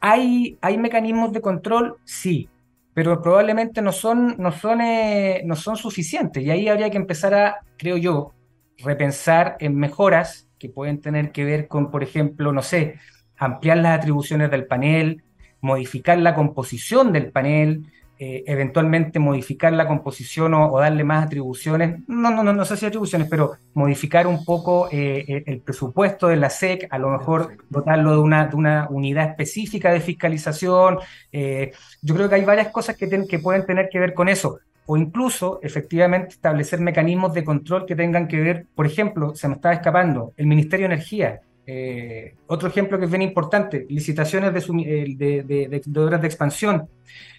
[0.00, 1.96] ¿Hay, hay mecanismos de control?
[2.04, 2.48] Sí,
[2.94, 6.42] pero probablemente no son, no, son, eh, no son suficientes.
[6.42, 8.32] Y ahí habría que empezar a, creo yo,
[8.78, 13.00] repensar en mejoras que pueden tener que ver con, por ejemplo, no sé,
[13.36, 15.24] ampliar las atribuciones del panel,
[15.60, 17.86] modificar la composición del panel,
[18.22, 22.76] eh, eventualmente modificar la composición o, o darle más atribuciones, no, no, no, no sé
[22.76, 27.08] si atribuciones, pero modificar un poco eh, el, el presupuesto de la SEC, a lo
[27.08, 30.98] mejor dotarlo de una, de una unidad específica de fiscalización.
[31.32, 34.28] eh, yo creo que hay varias cosas que, ten- que pueden tener que ver con
[34.28, 34.58] eso.
[34.86, 39.54] O incluso, efectivamente, establecer mecanismos de control que tengan que ver, por ejemplo, se me
[39.54, 41.40] estaba escapando, el Ministerio de Energía.
[41.66, 46.20] Eh, otro ejemplo que es bien importante, licitaciones de, eh, de- de- de- de obras
[46.20, 46.88] de expansión.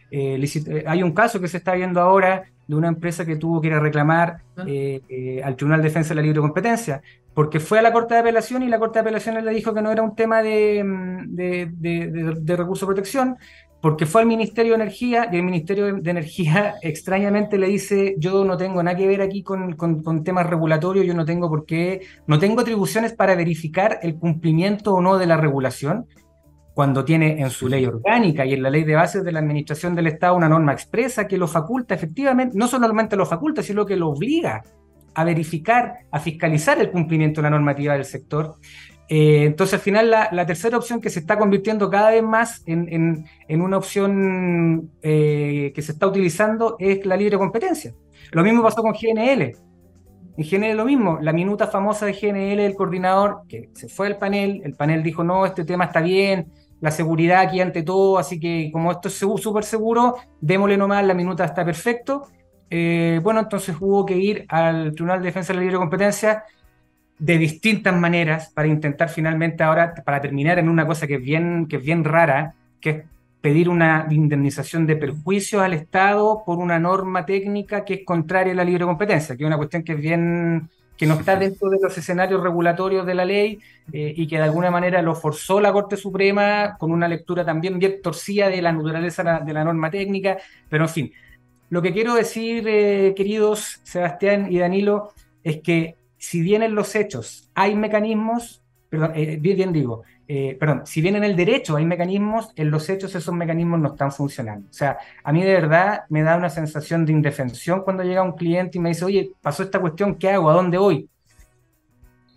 [0.10, 0.40] Eh,
[0.88, 3.74] hay un caso que se está viendo ahora de una empresa que tuvo que ir
[3.74, 4.64] a reclamar Ah.
[4.68, 7.02] eh, al Tribunal de Defensa de la Libre Competencia,
[7.34, 9.82] porque fue a la Corte de Apelación y la Corte de Apelaciones le dijo que
[9.82, 13.38] no era un tema de, mm, de recurso de protección,
[13.82, 18.46] porque fue al Ministerio de Energía y el Ministerio de, Energía extrañamente le dice, yo
[18.46, 21.66] no tengo nada que ver aquí con, con- con temas regulatorios, yo no tengo por
[21.66, 26.06] qué, no tengo atribuciones para verificar el cumplimiento o no de la regulación,
[26.74, 29.94] cuando tiene en su ley orgánica y en la ley de bases de la administración
[29.94, 33.98] del Estado una norma expresa que lo faculta efectivamente, no solamente lo faculta, sino que
[33.98, 34.64] lo obliga
[35.14, 38.56] a verificar, a fiscalizar el cumplimiento de la normativa del sector.
[39.14, 43.26] Eh, entonces, al final, la, tercera opción que se está convirtiendo cada vez más en,
[43.50, 47.94] una opción eh, que se está utilizando es la libre competencia.
[48.32, 49.52] Lo mismo pasó con GNL.
[50.38, 54.18] En GNL lo mismo, la minuta famosa de GNL del coordinador, que se fue al
[54.18, 58.40] panel, el panel dijo, no, este tema está bien, la seguridad aquí ante todo, así
[58.40, 62.30] que como esto es súper seguro, démosle nomás, la minuta está perfecto.
[62.70, 66.46] Eh, bueno, entonces hubo que ir al Tribunal de Defensa de la Libre Competencia
[67.22, 71.68] de distintas maneras para intentar finalmente ahora, para terminar en una cosa que es bien,
[71.68, 73.04] que es bien rara, que es
[73.42, 78.56] pedir una indemnización de perjuicios al Estado por una norma técnica que es contraria a
[78.56, 80.68] la libre competencia, que es una cuestión que es bien
[80.98, 83.60] que no está dentro de los escenarios regulatorios de la ley
[83.94, 87.78] eh, y que de alguna manera lo forzó la Corte Suprema con una lectura también
[87.78, 90.38] bien torcida de la naturaleza de la- norma técnica,
[90.70, 91.14] pero en fin,
[91.70, 96.94] lo que quiero decir, eh, queridos Sebastián y Danilo, es que si bien en los
[96.94, 101.84] hechos hay mecanismos, perdón, eh, bien, digo, eh, perdón, si bien en el derecho hay
[101.84, 104.70] mecanismos, en los hechos esos mecanismos no están funcionando.
[104.70, 108.34] O sea, a mí de verdad me da una sensación de indefensión cuando llega un
[108.34, 110.52] cliente y me dice, oye, pasó esta cuestión, ¿qué hago?
[110.52, 111.10] ¿A dónde voy?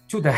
[0.07, 0.35] Chuta,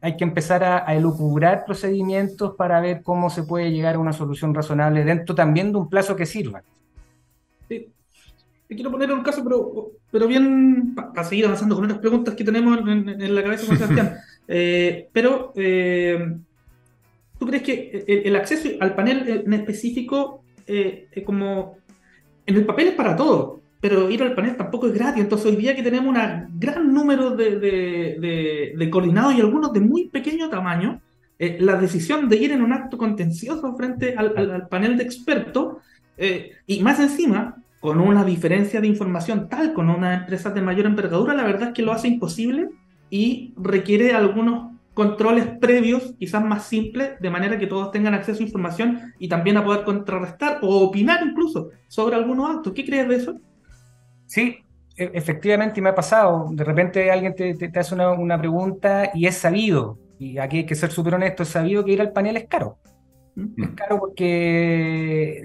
[0.00, 4.12] hay que empezar a, a elucubrar procedimientos para ver cómo se puede llegar a una
[4.12, 6.62] solución razonable dentro también de un plazo que sirva.
[7.68, 7.92] Sí.
[8.70, 12.44] Te quiero poner un caso, pero, pero bien para seguir avanzando con otras preguntas que
[12.44, 14.14] tenemos en, la cabeza con Sebastián.
[14.52, 16.36] Eh, pero, eh,
[17.38, 21.76] ¿tú crees que el, el acceso al panel en específico, eh, eh, como
[22.46, 25.22] en el papel es para todo, pero ir al panel tampoco es gratis?
[25.22, 29.72] Entonces, hoy día que tenemos un gran número de, de- de- de coordinados y algunos
[29.72, 31.00] de muy pequeño tamaño,
[31.38, 35.04] eh, la decisión de ir en un acto contencioso frente al, al- al panel de
[35.04, 35.76] expertos,
[36.18, 40.86] eh, y más encima, con una diferencia de información tal con una empresa de mayor
[40.86, 42.68] envergadura, la verdad es que lo hace imposible
[43.08, 48.46] y requiere algunos controles previos, quizás más simples, de manera que todos tengan acceso a
[48.46, 52.72] información y también a poder contrarrestar o opinar incluso sobre algunos actos.
[52.74, 53.40] ¿Qué crees de eso?
[54.26, 54.58] Sí,
[54.96, 56.48] e- efectivamente me ha pasado.
[56.52, 60.58] De repente alguien te, te- te hace una, una pregunta y es sabido, y aquí
[60.58, 62.78] hay que ser súper honesto, es sabido que ir al panel es caro.
[63.36, 63.62] ¿Mm?
[63.62, 65.44] Es caro porque,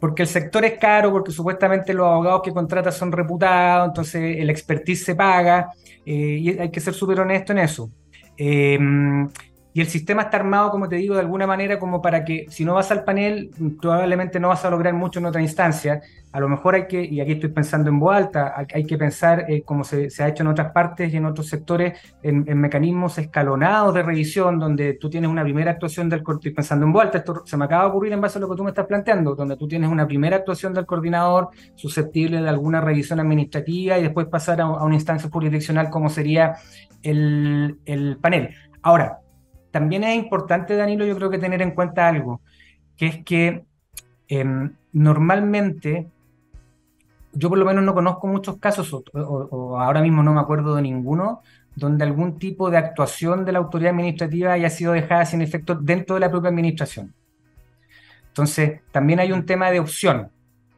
[0.00, 4.48] porque el sector es caro, porque supuestamente los abogados que contratas son reputados, entonces el
[4.50, 5.72] expertise se paga,
[6.06, 7.90] eh, y hay que ser súper honesto en eso.
[8.36, 8.78] Eh,
[9.72, 12.64] y el sistema está armado, como te digo, de alguna manera como para que si
[12.64, 13.50] no vas al panel,
[13.80, 16.02] probablemente no vas a lograr mucho en otra instancia.
[16.32, 18.10] A lo mejor hay que, y aquí estoy pensando en voz
[18.74, 21.98] hay que pensar, eh, como se, ha hecho en otras partes y en otros sectores,
[22.22, 26.92] en, mecanismos escalonados de revisión, donde tú tienes una primera actuación del estoy pensando en
[26.92, 28.86] voz esto se me acaba de ocurrir en base a lo que tú me estás
[28.86, 34.02] planteando, donde tú tienes una primera actuación del coordinador susceptible de alguna revisión administrativa y
[34.02, 36.56] después pasar a, a una instancia jurisdiccional como sería
[37.02, 38.50] el, el panel.
[38.82, 39.20] Ahora,
[39.70, 42.40] también es importante, Danilo, yo creo que tener en cuenta algo,
[42.96, 43.64] que es que
[44.28, 46.08] eh, normalmente,
[47.32, 50.82] yo por lo menos no conozco muchos casos, o, ahora mismo no me acuerdo de
[50.82, 51.42] ninguno,
[51.76, 56.14] donde algún tipo de actuación de la autoridad administrativa haya sido dejada sin efecto dentro
[56.14, 57.14] de la propia administración.
[58.28, 60.30] Entonces, también hay un tema de opción,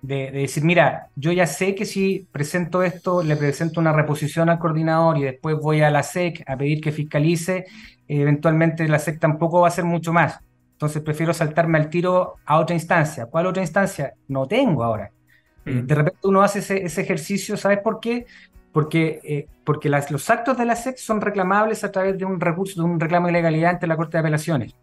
[0.02, 4.50] de, de, decir, mira, yo ya sé que si presento esto, le presento una reposición
[4.50, 7.66] al coordinador y después voy a la SEC a pedir que fiscalice,
[8.08, 10.40] eventualmente la SEC tampoco va a hacer mucho más.
[10.72, 13.26] Entonces prefiero saltarme al tiro a otra instancia.
[13.26, 14.14] ¿Cuál otra instancia?
[14.26, 15.12] No tengo ahora.
[15.64, 15.86] Mm.
[15.86, 18.26] De repente uno hace ese, ese, ejercicio, ¿sabes por qué?
[18.72, 22.40] Porque, eh, porque las, los actos de la SEC son reclamables a través de un
[22.40, 24.74] recurso, de un reclamo de ilegalidad ante la Corte de Apelaciones.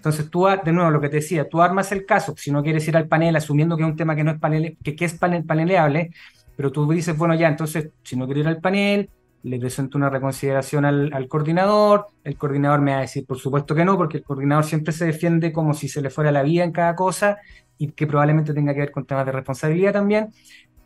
[0.00, 2.88] Entonces tú, de nuevo, lo que te decía, tú armas el caso, si no quieres
[2.88, 5.12] ir al panel, asumiendo que es un tema que no es panel, que, que es
[5.12, 6.10] panel, paneleable,
[6.56, 9.10] pero tú dices, bueno, ya, entonces, si no quiero ir al panel,
[9.42, 13.74] le presento una reconsideración al, al, coordinador, el coordinador me va a decir, por supuesto
[13.74, 16.64] que no, porque el coordinador siempre se defiende como si se le fuera la vida
[16.64, 17.36] en cada cosa
[17.76, 20.30] y que probablemente tenga que ver con temas de responsabilidad también.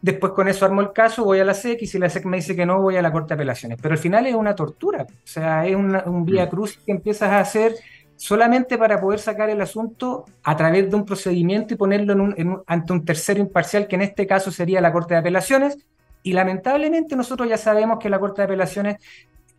[0.02, 2.38] Después con eso armo el caso, voy a la SEC y si la SEC me
[2.38, 3.78] dice que no, voy a la Corte de Apelaciones.
[3.80, 7.30] Pero al final es una tortura, o sea, es una, un vía cruz que empiezas
[7.30, 7.76] a hacer
[8.16, 12.34] solamente para poder sacar el asunto a través de un procedimiento y ponerlo
[12.66, 15.78] ante un tercero imparcial, que en este caso sería la Corte de Apelaciones,
[16.22, 18.96] y lamentablemente nosotros ya sabemos que la Corte de Apelaciones,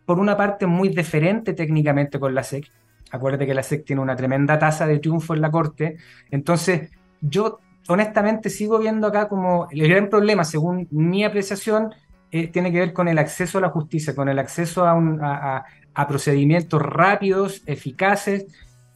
[0.04, 2.66] por una parte, es muy diferente técnicamente con la SEC.
[3.12, 5.96] Acuérdate que la SEC tiene una tremenda tasa de triunfo en la Corte.
[6.30, 6.90] Entonces,
[7.20, 11.94] yo honestamente sigo viendo acá como el gran problema, según mi apreciación,
[12.32, 15.20] eh, tiene que ver con el acceso a la justicia, con el acceso a, un,
[15.22, 15.64] a,
[15.96, 18.44] a procedimientos rápidos, eficaces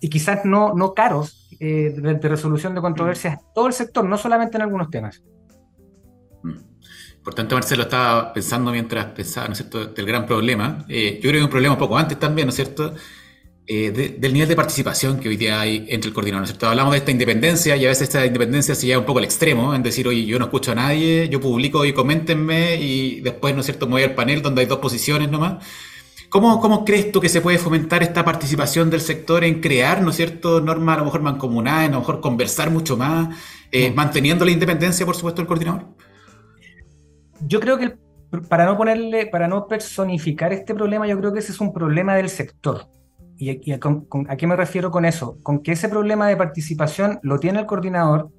[0.01, 4.19] y quizás no, no caros eh, de, de, resolución de controversias todo el sector, no
[4.19, 5.23] solamente en algunos temas.
[7.25, 10.85] Por tanto, Marcelo estaba pensando mientras pensaba, ¿no es cierto?, del gran problema.
[10.89, 12.95] Eh, yo creo que un problema un poco antes también, ¿no es cierto?,
[13.67, 16.51] eh, de, del nivel de participación que hoy día hay entre el coordinador, ¿no es
[16.51, 16.69] cierto?
[16.69, 19.75] Hablamos de esta independencia y a veces esta independencia se lleva un poco al extremo,
[19.75, 23.61] en decir, oye, yo no escucho a nadie, yo publico y coméntenme y después, ¿no
[23.61, 25.65] es cierto?, me voy al panel donde hay dos posiciones nomás.
[26.31, 30.11] ¿Cómo, ¿Cómo, crees tú que se puede fomentar esta participación del sector en crear, ¿no
[30.11, 33.37] es cierto?, normas a lo mejor mancomunadas, a lo mejor conversar mucho más,
[33.73, 35.87] eh, manteniendo la independencia, por supuesto, del coordinador?
[37.47, 37.97] yo creo que
[38.49, 42.15] para no ponerle, para no personificar este problema, yo creo que ese es un problema
[42.15, 42.87] del sector.
[43.37, 45.39] ¿Y, a, con, a, qué me refiero con eso?
[45.43, 48.31] Con que ese problema de participación lo tiene el coordinador,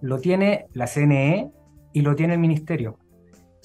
[0.00, 1.50] lo tiene la CNE
[1.92, 2.98] y lo tiene el ministerio.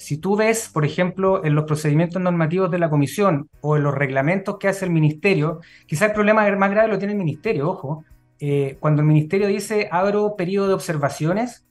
[0.00, 3.94] Si tú ves, por ejemplo, en los procedimientos normativos de la comisión o en los
[3.94, 8.02] reglamentos que hace el ministerio, quizás el problema más grave lo tiene el ministerio, ojo.
[8.38, 11.66] Eh, cuando el ministerio dice abro periodo de observaciones,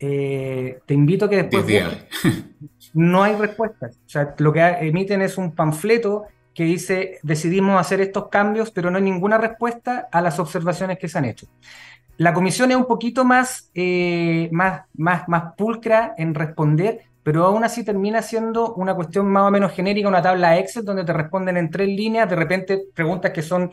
[0.00, 1.64] eh, te invito a que después
[2.94, 3.96] no hay respuestas.
[4.04, 6.24] O sea, lo que emiten es un panfleto
[6.54, 11.08] que dice decidimos hacer estos cambios, pero no hay ninguna respuesta a las observaciones que
[11.08, 11.46] se han hecho.
[12.16, 17.62] La comisión es un poquito más, eh, más, más, más pulcra en responder, pero aún
[17.62, 21.58] así termina siendo una cuestión más o menos genérica, una tabla Excel donde te responden
[21.58, 23.70] en tres líneas, de repente preguntas que son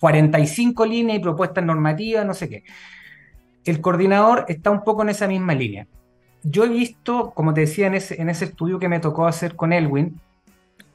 [0.00, 2.64] 45 líneas y propuestas normativas, no sé qué
[3.68, 5.86] el coordinador está un poco en esa misma línea.
[6.42, 9.56] Yo he visto, como te decía en ese, en ese estudio que me tocó hacer
[9.56, 10.20] con Elwin,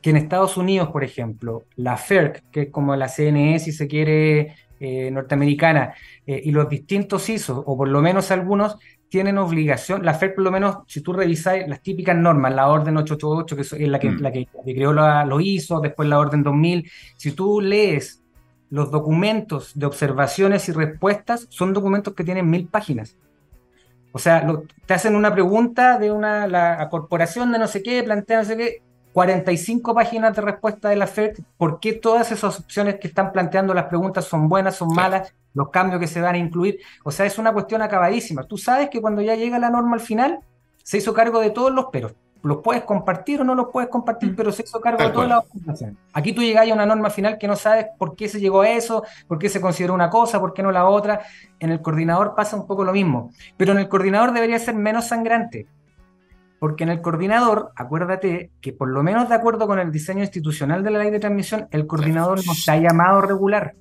[0.01, 3.87] que en Estados Unidos, por ejemplo, la FERC, que es como la CNE, si se
[3.87, 5.93] quiere, eh, norteamericana,
[6.25, 8.77] eh, y los distintos ISO, o por lo menos algunos,
[9.13, 12.97] tienen obligación, la FERC por lo menos, si tú revisas las típicas normas, la orden
[12.97, 14.21] 888, que es la que, mm.
[14.21, 18.23] la que, la que creó la, lo ISO, después la orden 2000, si tú lees
[18.71, 23.15] los documentos de observaciones y respuestas son documentos que tienen mil páginas.
[24.13, 28.01] O sea, lo, te hacen una pregunta de una la corporación de no sé qué,
[28.01, 28.81] plantea no sé qué,
[29.13, 33.73] 45 páginas de respuesta de la FED, ¿por qué todas esas opciones que están planteando
[33.73, 36.79] las preguntas son buenas, son malas, los cambios que se van a incluir?
[37.03, 38.43] O sea, es una cuestión acabadísima.
[38.43, 40.39] Tú sabes que cuando ya llega la norma al final,
[40.83, 44.31] se hizo cargo de todos los peros los puedes compartir o no los puedes compartir,
[44.31, 44.35] mm.
[44.35, 45.97] pero se hizo cargo Tal de toda la organización.
[46.11, 48.69] Aquí tú llegas a una norma final que no sabes por qué se llegó a
[48.69, 51.21] eso, por qué se consideró una cosa, por qué no la otra.
[51.59, 55.05] En el coordinador pasa un poco lo mismo, pero en el coordinador debería ser menos
[55.05, 55.67] sangrante.
[56.63, 60.81] Porque en el coordinador, acuérdate que por lo menos de acuerdo con el diseño institucional
[60.81, 63.75] de la ley de transmisión, el coordinador no está llamado regular.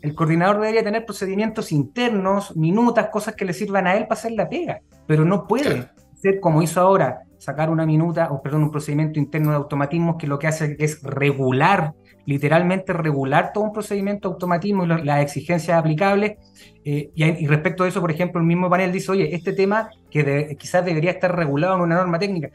[0.00, 4.30] El coordinador debería tener procedimientos internos, minutas, cosas que le sirvan a él para hacer
[4.30, 8.70] la pega, pero no puede ser como hizo ahora, sacar una minuta, o perdón, un
[8.70, 11.94] procedimiento interno de automatismo que lo que hace es regular,
[12.26, 16.38] literalmente regular todo un procedimiento de automatismo y lo- las exigencias aplicables.
[16.84, 19.90] Eh, y, y respecto a eso, por ejemplo, el mismo panel dice, oye, este tema
[20.10, 22.50] que de- quizás debería estar regulado en una norma técnica,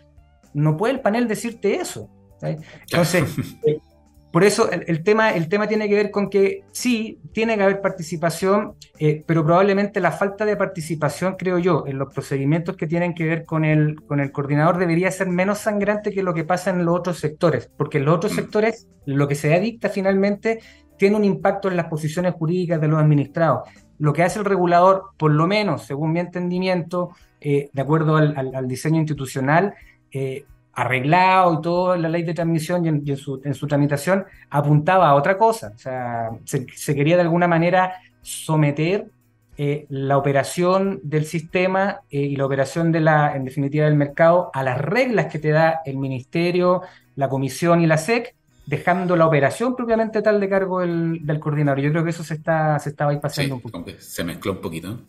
[0.53, 2.09] no puede el panel decirte eso.
[2.39, 2.59] ¿sabes?
[2.83, 3.23] Entonces,
[4.35, 7.63] por eso el, el tema, el tema tiene que ver con que sí, tiene que
[7.63, 12.85] haber participación, eh, pero probablemente la falta de participación, creo yo, en los procedimientos que
[12.85, 16.43] tienen que ver con el, con el coordinador debería ser menos sangrante que lo que
[16.43, 20.59] pasa en los otros sectores, porque en los otros sectores lo que se adicta finalmente
[20.97, 23.69] tiene un impacto en las posiciones jurídicas de los administrados.
[23.99, 28.33] Lo que hace el regulador, por lo menos, según mi entendimiento, eh, de acuerdo al,
[28.35, 29.75] al- al diseño institucional,
[30.11, 30.43] eh,
[30.75, 33.67] arreglado y todo en la ley de transmisión y en, y en su, en su
[33.67, 35.71] tramitación, apuntaba a otra cosa.
[35.75, 39.07] O sea, se, se quería de alguna manera someter
[39.57, 44.51] eh, la operación del sistema eh, y la operación de la, en definitiva, del mercado
[44.53, 46.81] a las reglas que te da el ministerio,
[47.15, 51.79] la comisión y la SEC, dejando la operación propiamente tal de cargo del, del coordinador.
[51.79, 53.85] Yo creo que eso se está, se estaba ahí Sí, pasando un poco.
[53.97, 55.07] se mezcló un poquito.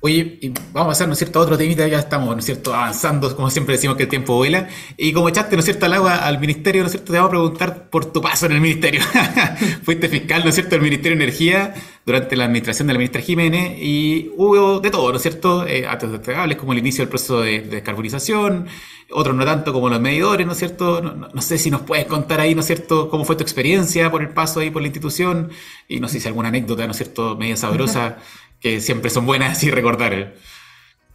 [0.00, 2.44] Oye, y vamos a pasar, ¿no es cierto?, a otro temita, ya estamos, ¿no es
[2.44, 5.86] cierto?, avanzando, como siempre decimos que el tiempo vuela, y como echaste, ¿no es cierto?,
[5.86, 8.52] al agua al ministerio, ¿no es cierto?, te vamos a preguntar por tu paso en
[8.52, 9.00] el ministerio.
[9.82, 11.74] Fuiste fiscal, ¿no es cierto?, del Ministerio de Energía
[12.06, 15.86] durante la administración de la ministra Jiménez, y hubo de todo, ¿no es cierto?, eh,
[15.86, 18.66] actos destacables como el inicio del proceso de, de descarbonización,
[19.10, 22.06] otros no tanto como los medidores, ¿no cierto?, no, no- no sé si nos puedes
[22.06, 24.88] contar ahí, ¿no es cierto?, cómo fue tu experiencia por el paso ahí por la
[24.88, 25.50] institución,
[25.88, 28.18] y no sé si alguna anécdota, ¿no es cierto?, media sabrosa,
[28.60, 30.12] que siempre son buenas así recordar.
[30.12, 30.34] ¿eh?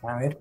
[0.04, 0.38] A ver.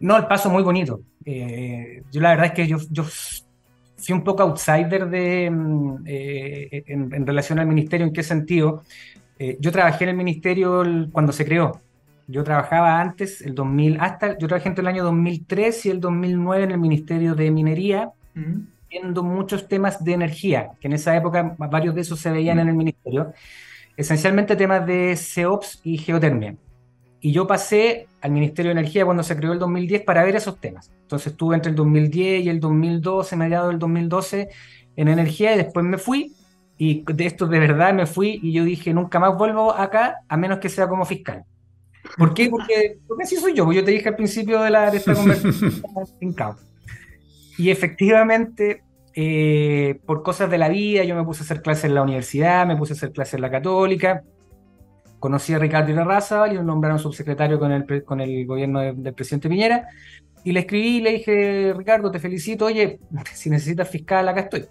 [0.00, 1.00] No, el paso muy bonito.
[1.24, 6.84] Eh, yo la verdad es que yo, yo fui un poco outsider de, mm, eh,
[6.86, 8.06] en, en relación al ministerio.
[8.06, 8.82] ¿En qué sentido?
[9.38, 11.80] Eh, yo trabajé en el ministerio el- cuando se creó.
[12.26, 16.64] Yo trabajaba antes, el 2000, hasta, yo trabajé entre el año 2003 y el 2009
[16.64, 18.60] en el Ministerio de Minería, Mm.
[18.90, 22.68] viendo muchos temas de energía, que en esa época varios de esos se veían en
[22.68, 23.32] el ministerio,
[23.96, 26.56] esencialmente temas de SEOPS y geotermia.
[27.20, 30.60] Y yo pasé al Ministerio de Energía cuando se creó el 2010 para ver esos
[30.60, 30.90] temas.
[31.02, 34.48] Entonces estuve entre el 2010 y el 2012, mediados del 2012,
[34.96, 36.34] en energía y después me fui.
[36.76, 40.36] Y de esto de verdad me fui y yo dije, nunca más vuelvo acá a
[40.36, 41.44] menos que sea como fiscal.
[42.18, 42.48] ¿Por qué?
[42.50, 43.64] Porque, porque así soy yo.
[43.64, 45.82] pues Yo te dije al principio de, la, de esta conversación,
[46.18, 46.56] fincado.
[47.56, 48.82] Y efectivamente,
[49.14, 52.66] eh, por cosas de la vida, yo me puse a hacer clases en la universidad,
[52.66, 54.22] me puse a hacer clases en la católica,
[55.18, 59.14] conocí a Ricardo Irarrázaval y lo nombraron subsecretario con el, con el gobierno de- del
[59.14, 59.88] presidente Piñera,
[60.44, 62.98] y le escribí y le dije, Ricardo, te felicito, oye,
[63.32, 64.66] si necesitas fiscal, acá estoy.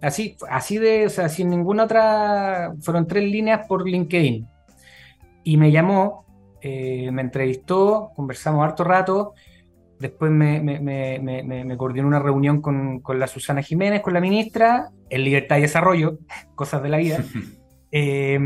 [0.00, 4.46] Así, así de, o sea, sin ninguna otra, fueron tres líneas por LinkedIn.
[5.44, 6.24] Y me llamó,
[6.62, 9.34] eh, me entrevistó, conversamos harto rato,
[10.00, 14.88] Después me, me, me, coordinó una reunión con, con la Susana Jiménez, con la ministra,
[15.10, 16.18] en Libertad y Desarrollo,
[16.54, 17.18] cosas de la vida.
[17.92, 18.38] Eh,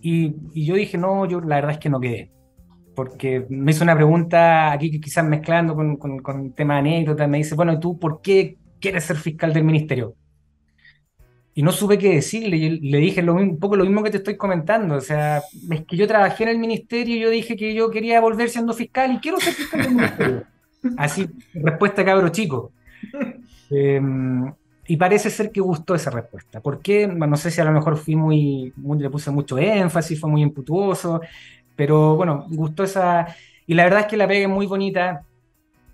[0.00, 2.32] y, y yo dije, no, yo la verdad es que no quedé.
[2.96, 7.28] Porque me hizo una pregunta aquí que quizás mezclando con, con, con tema de anécdota,
[7.28, 10.16] me dice, bueno, ¿y tú por qué quieres ser fiscal del ministerio?
[11.58, 14.10] Y no supe qué decirle, y le dije lo mismo- un poco lo mismo que
[14.10, 17.56] te estoy comentando, o sea, es que yo trabajé en el ministerio y yo dije
[17.56, 20.44] que yo quería volver siendo fiscal y quiero ser fiscal del ministerio.
[20.98, 22.72] Así, respuesta cabro chico.
[23.70, 24.00] Eh,
[24.88, 26.60] y parece ser que gustó esa respuesta.
[26.60, 27.06] ¿Por qué?
[27.06, 30.30] Bueno, No sé si a lo mejor fui muy, muy- le puse mucho énfasis, fue
[30.30, 31.20] muy imputuoso,
[31.74, 33.26] pero bueno, gustó esa...
[33.66, 35.22] Y la verdad es que la pega es muy bonita.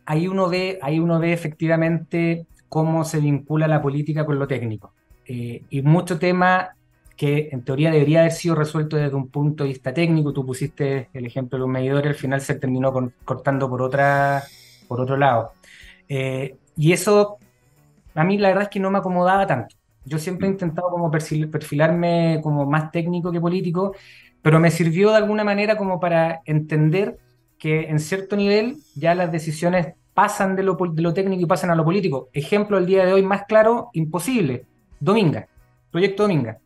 [0.05, 4.93] Ahí uno ve, ahí uno ve efectivamente cómo se vincula la política con lo técnico.
[5.27, 6.77] Eh, y mucho tema
[7.17, 10.33] que en teoría debería haber sido resuelto desde un punto de vista técnico.
[10.33, 14.43] Tú pusiste el ejemplo de los medidores, al final se terminó con- cortando por, otra,
[14.89, 15.53] por otro lado.
[16.09, 17.39] Eh, y eso
[18.15, 19.77] a mí la verdad es que no me acomodaba tanto.
[20.05, 23.95] Yo siempre he intentado como perfil- perfilarme como más técnico que político,
[24.43, 27.19] pero me sirvió de alguna manera como para entender
[27.59, 31.71] que en cierto nivel ya las decisiones pasan de lo, de lo técnico y pasan
[31.71, 32.29] a lo político.
[32.33, 34.67] Ejemplo, el día de hoy más claro, imposible.
[35.03, 35.49] Dominga,
[35.91, 36.59] proyecto Dominga.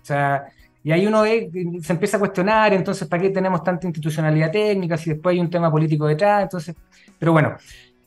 [0.00, 0.46] O sea,
[0.84, 1.50] y ahí uno ve,
[1.82, 5.50] se empieza a cuestionar, entonces, ¿para qué tenemos tanta institucionalidad técnica si después hay un
[5.50, 6.44] tema político detrás?
[6.44, 6.74] Entonces,
[7.18, 7.56] pero bueno,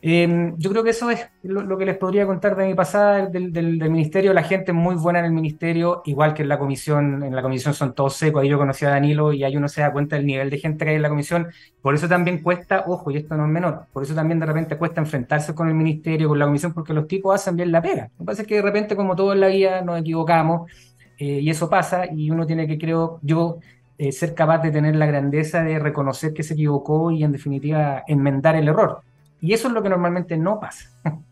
[0.08, 3.52] eh, yo creo que eso es lo, que les podría contar de mi pasada del,
[3.52, 4.34] del- del ministerio.
[4.34, 7.24] La gente es muy buena en el ministerio, igual que en la comisión.
[7.24, 8.44] En la comisión son todos secos.
[8.44, 10.86] Ahí yo conocí a Danilo y ahí uno se da cuenta del nivel de gente
[10.86, 11.48] que hay en la comisión.
[11.82, 14.78] Por eso también cuesta, ojo, y esto no es menor, por eso también de repente
[14.78, 18.10] cuesta enfrentarse con el ministerio, con la comisión, porque los tipos hacen bien la pega.
[18.18, 20.70] Lo que pasa es que de repente, como todo en la vida, nos equivocamos.
[21.18, 23.60] eh, y eso pasa, y uno tiene que, creo yo,
[23.98, 28.04] eh, ser capaz de tener la grandeza de reconocer que se equivocó y en definitiva
[28.08, 29.02] enmendar el error.
[29.42, 30.90] Y eso es lo que normalmente no pasa.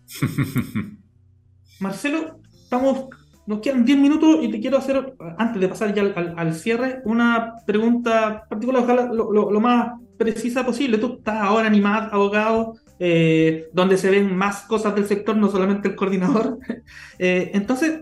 [1.79, 3.05] Marcelo, estamos,
[3.47, 6.53] nos quedan 10 minutos y te quiero hacer, antes de pasar ya al, al- al
[6.53, 10.97] cierre, una pregunta particular, ojalá lo, lo- lo más precisa posible.
[10.97, 15.89] Tú estás ahora animado, abogado, eh, donde se ven más cosas del sector, no solamente
[15.89, 16.57] el coordinador.
[17.19, 18.01] Eh, entonces,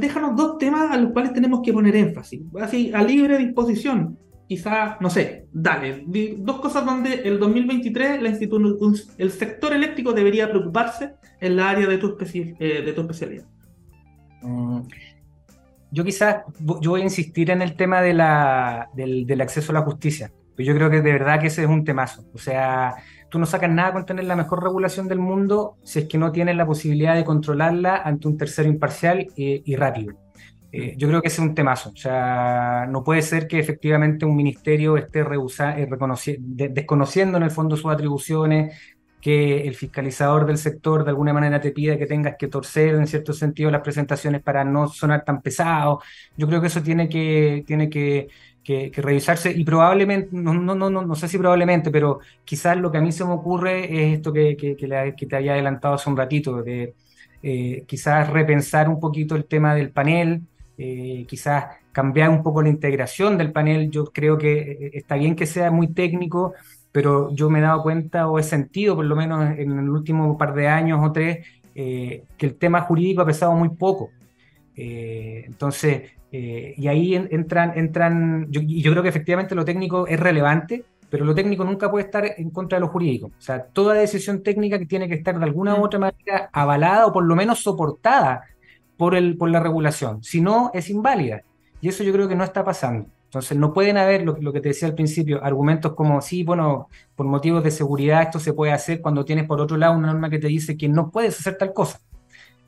[0.00, 4.18] déjanos dos temas a los cuales tenemos que poner énfasis, así a libre disposición.
[4.48, 6.04] Quizá, no sé, dale,
[6.38, 8.30] dos cosas donde el 2023 la
[9.18, 13.44] el sector eléctrico debería preocuparse en la área de tu, eh, de tu especialidad.
[14.40, 14.80] Mm,
[15.90, 16.44] Yo quizás
[16.80, 20.32] yo voy a insistir en el tema de la, del, acceso a la justicia.
[20.56, 22.24] Yo creo que de verdad que ese es un temazo.
[22.32, 22.94] O sea,
[23.28, 26.32] tú no sacas nada con tener la mejor regulación del mundo si es que no
[26.32, 30.16] tienes la posibilidad de controlarla ante un tercero imparcial eh, y rápido.
[30.70, 31.90] Eh, yo creo que ese es un temazo.
[31.90, 35.88] O sea, no puede ser que efectivamente un ministerio esté rehusa- eh,
[36.40, 38.76] de- desconociendo en el fondo sus atribuciones,
[39.20, 43.06] que el fiscalizador del sector de alguna manera te pida que tengas que torcer en
[43.08, 46.00] cierto sentido las presentaciones para no sonar tan pesado.
[46.36, 48.28] Yo creo que eso tiene que, tiene que,
[48.62, 52.92] que- que revisarse y probablemente, no, no, no, no, sé si probablemente, pero quizás lo
[52.92, 56.16] que a mí se me ocurre es esto que, que te había adelantado hace un
[56.16, 56.94] ratito, de
[57.42, 60.42] eh, quizás repensar un poquito el tema del panel,
[60.78, 63.90] eh, quizás cambiar un poco la integración del panel.
[63.90, 66.54] Yo creo que eh, está bien que sea muy técnico,
[66.92, 70.38] pero yo me he dado cuenta o he sentido, por lo menos en el último
[70.38, 74.10] par de años o tres, eh, que el tema jurídico ha pesado muy poco.
[74.76, 80.06] Eh, entonces, y ahí en- entran, entran yo, y yo creo que efectivamente lo técnico
[80.06, 83.28] es relevante, pero lo técnico nunca puede estar en contra de lo jurídico.
[83.28, 87.06] O sea, toda decisión técnica que tiene que estar de alguna u otra manera avalada
[87.06, 88.42] o por lo menos soportada
[88.98, 90.22] por, el, por la regulación.
[90.22, 91.42] Si no, es inválida.
[91.80, 93.06] Y eso yo creo que no está pasando.
[93.24, 96.88] Entonces, no pueden haber, lo, lo que te decía al principio, argumentos como, sí, bueno,
[97.16, 100.30] por motivos de seguridad esto se puede hacer cuando tienes por otro lado una norma
[100.30, 102.00] que te dice que no puedes hacer tal cosa.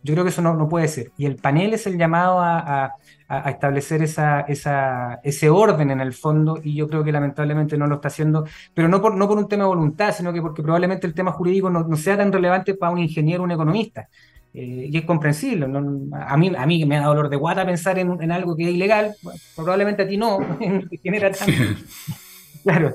[0.02, 1.12] Yo creo que eso no, no puede ser.
[1.18, 2.94] Y el panel es el llamado a, a-
[3.28, 7.86] a- establecer esa, esa- ese orden en el fondo, y yo creo que lamentablemente no
[7.86, 10.62] lo está haciendo, pero no por, no por un tema de voluntad, sino que porque
[10.62, 14.08] probablemente el tema jurídico no, no sea tan relevante para un ingeniero un economista.
[14.52, 15.68] Eh, y es comprensible.
[15.68, 15.78] ¿no?
[16.16, 18.70] A, mí, a mí me da dolor de guata pensar en, en algo que es
[18.70, 20.38] ilegal, bueno, probablemente a ti no,
[21.02, 21.52] genera tanto.
[22.62, 22.92] Claro.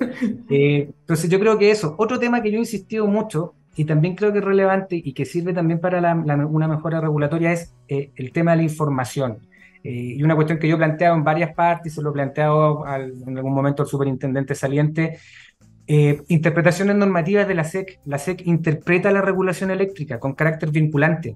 [0.50, 1.96] Eh, entonces yo creo que eso.
[1.98, 5.26] Otro tema que yo he insistido mucho y también creo que es relevante y que
[5.26, 9.40] sirve también para la- la- una mejora regulatoria es eh, el tema de la información.
[9.84, 12.86] Eh, y una cuestión que yo he planteado en varias partes, se lo he planteado
[12.86, 15.18] al- en algún momento al superintendente saliente,
[15.88, 18.00] eh, interpretaciones normativas de la SEC.
[18.06, 21.36] La SEC interpreta la regulación eléctrica con carácter vinculante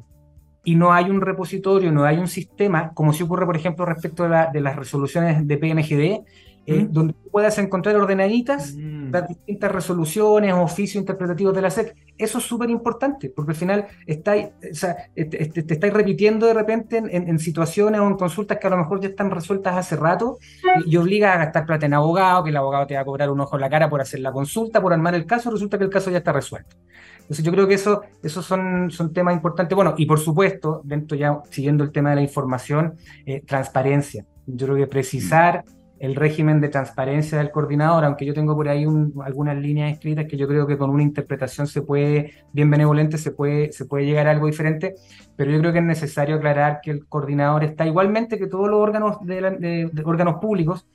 [0.63, 4.23] y no hay un repositorio, no hay un sistema, como si ocurre, por ejemplo, respecto
[4.23, 6.23] de, la- de las resoluciones de PMGD,
[6.65, 6.91] eh, ¿Mm?
[6.91, 9.11] donde puedas encontrar ordenaditas Mm.
[9.11, 11.95] las distintas resoluciones, oficios interpretativos de la SEC.
[12.19, 16.45] Eso es súper importante, porque al final estáis, o sea, este- este- te, estáis repitiendo
[16.45, 19.75] de repente en, en- situaciones o en consultas que a lo mejor ya están resueltas
[19.75, 20.37] hace rato
[20.85, 23.31] y, y obligas a gastar plata en abogado, que el abogado te va a cobrar
[23.31, 25.85] un ojo en la cara por hacer la consulta, por armar el caso, resulta que
[25.85, 26.75] el caso ya está resuelto.
[27.21, 29.75] Entonces yo creo que eso, esos son, son temas importantes.
[29.75, 32.95] Bueno, y por supuesto, dentro ya siguiendo el tema de la información,
[33.25, 34.25] eh, transparencia.
[34.47, 35.63] Yo creo que precisar
[35.99, 40.25] el régimen de transparencia del coordinador, aunque yo tengo por ahí un- algunas líneas escritas
[40.25, 44.05] que yo creo que con una interpretación se puede, bien benevolente, se puede, se puede
[44.05, 44.95] llegar a algo diferente,
[45.35, 48.79] pero yo creo que es necesario aclarar que el coordinador está igualmente que todos los
[48.79, 50.87] órganos, de órganos públicos,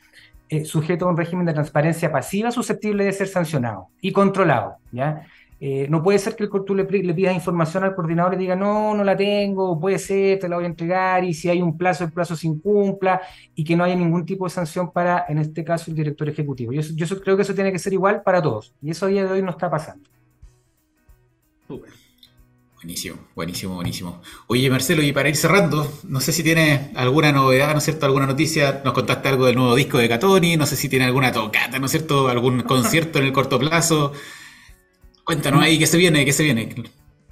[0.48, 5.26] eh, sujeto a un régimen de transparencia pasiva susceptible de ser sancionado y controlado, ¿ya?
[5.67, 8.55] Eh, no puede ser que el, tú le, le pidas información al coordinador y diga,
[8.55, 11.79] no, no la tengo, puede ser, te la voy a entregar, y si hay un
[11.79, 13.23] plazo, el plazo se incumpla,
[13.55, 16.71] y que no haya ningún tipo de sanción para, en este caso, el director ejecutivo.
[16.75, 19.25] Yo, yo creo que eso tiene que ser igual para todos, y eso a día
[19.25, 20.07] de hoy no está pasando.
[21.67, 21.95] Súper.
[22.75, 24.21] Buenísimo, buenísimo, buenísimo.
[24.49, 28.05] Oye, Marcelo, y para ir cerrando, no sé si tienes alguna novedad, ¿no es cierto?
[28.05, 28.83] Alguna noticia.
[28.85, 31.87] Nos contaste algo del nuevo disco de Catoni, no sé si tiene alguna tocata, ¿no
[31.87, 32.29] es cierto?
[32.29, 34.12] Algún concierto en el corto plazo.
[35.25, 36.68] Cuéntanos ahí qué se viene, qué se viene.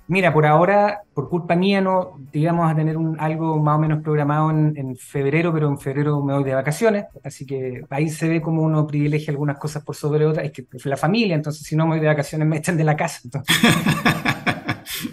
[0.09, 4.03] Mira, por ahora, por culpa mía, no digamos a tener un, algo más o menos
[4.03, 8.29] programado en, en febrero, pero en febrero me voy de vacaciones, así que ahí se
[8.29, 11.67] ve como uno privilegia algunas cosas por sobre otras, es que es la familia, entonces
[11.67, 13.21] si no me voy de vacaciones me echan de la casa.
[13.25, 13.57] entonces.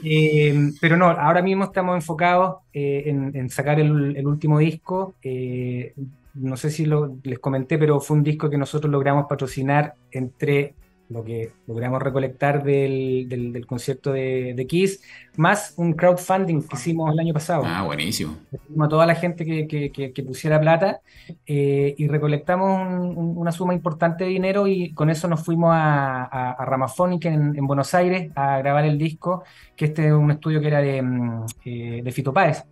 [0.04, 5.16] Eh, pero no, ahora mismo estamos enfocados eh, en, en sacar el, el último disco.
[5.24, 5.94] eh,
[6.36, 10.74] no sé si lo, les comenté, pero fue un disco que nosotros logramos patrocinar entre
[11.10, 15.02] lo que logramos recolectar del, del, del concierto de, de, Kiss,
[15.38, 17.64] más un crowdfunding que hicimos el año pasado.
[17.66, 18.38] Ah, buenísimo.
[18.80, 21.02] A toda la gente que, que, que pusiera plata
[21.48, 25.72] eh, y recolectamos un, un, una suma importante de dinero y con eso nos fuimos
[25.74, 29.44] a, a, a en, en, Buenos Aires a grabar el disco,
[29.76, 32.64] que este es un estudio que era de, mm, eh, de Fito Páez.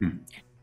[0.00, 0.18] Mm.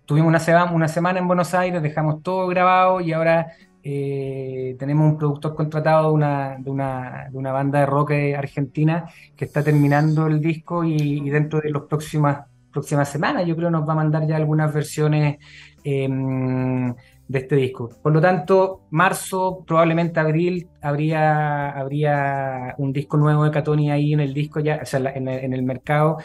[0.06, 3.54] Tuvimos una, una semana en Buenos Aires, dejamos todo grabado y ahora
[3.84, 9.06] eh, tenemos un productor contratado de una, de, una, de una, banda de rock argentina
[9.36, 13.72] que está terminando el disco y, y, dentro de las próximas, próximas semanas yo creo
[13.72, 15.38] nos va a mandar ya algunas versiones
[15.84, 17.90] eh, de este disco.
[18.02, 24.20] Por lo tanto, marzo, probablemente abril, habría, habría un disco nuevo de Catoni ahí en
[24.20, 26.18] el disco ya, o sea, en el, en el mercado,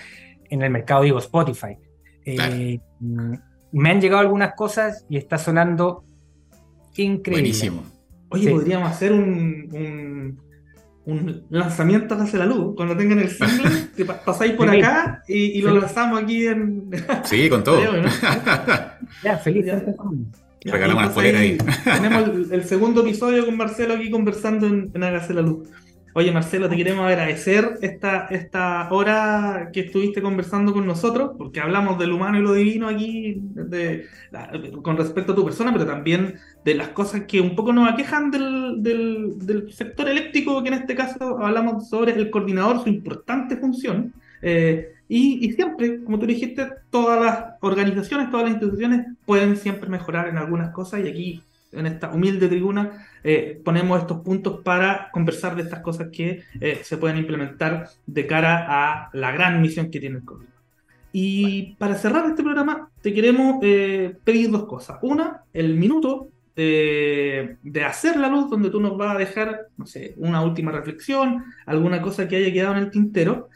[0.51, 1.79] en el mercado digo Spotify.
[2.25, 2.81] Eh,
[3.71, 6.03] me han llegado algunas cosas y está sonando
[7.03, 7.43] increíble.
[7.43, 7.85] Buenísimo.
[8.29, 8.51] Oye, sí.
[8.51, 10.41] podríamos hacer un, un,
[11.05, 12.75] un, lanzamiento hacia la luz.
[12.77, 14.79] Cuando tengan el single, te pasáis por sí.
[14.79, 16.91] acá y, y, lo lanzamos aquí en.
[17.25, 17.81] Sí, con todo.
[19.23, 19.67] ya, feliz.
[19.67, 19.85] Ya.
[20.65, 21.59] Regalamos una polera ahí.
[21.85, 25.69] Tenemos el, el, segundo episodio con Marcelo aquí conversando en, en Hágase la Luz.
[26.19, 31.99] Oye, Marcelo, te queremos agradecer esta, esta hora que estuviste conversando con nosotros, porque hablamos
[31.99, 36.37] del humano y lo divino aquí de, de, con respecto a tu persona, pero también
[36.65, 40.75] de las cosas que un poco nos aquejan del, del, del sector eléctrico, que en
[40.77, 44.15] este caso hablamos sobre el coordinador, su importante función.
[44.41, 49.91] Eh, y, y, siempre, como tú dijiste, todas las organizaciones, todas las instituciones pueden siempre
[49.91, 51.43] mejorar en algunas cosas y aquí
[51.77, 56.81] en esta humilde tribuna eh, ponemos estos puntos para conversar de estas cosas que eh,
[56.85, 60.47] se pueden implementar de cara a la gran misión que tiene el COVID.
[61.13, 64.99] Y para cerrar este programa, te queremos eh, pedir dos cosas.
[65.03, 70.15] Una, el minuto de, hacer la luz, donde tú nos vas a dejar, no sé,
[70.19, 73.49] una última reflexión, alguna cosa que haya quedado en el tintero,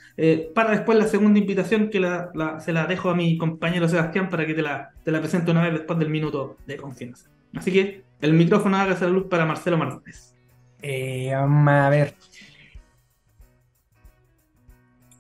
[0.54, 4.46] para después la segunda invitación que la, se la dejo a mi compañero Sebastián para
[4.46, 7.30] que te la, te la presente una vez después del minuto de confianza.
[7.54, 10.34] Así que el micrófono hágase la luz para Marcelo Martínez.
[10.82, 12.14] Eh, a ver.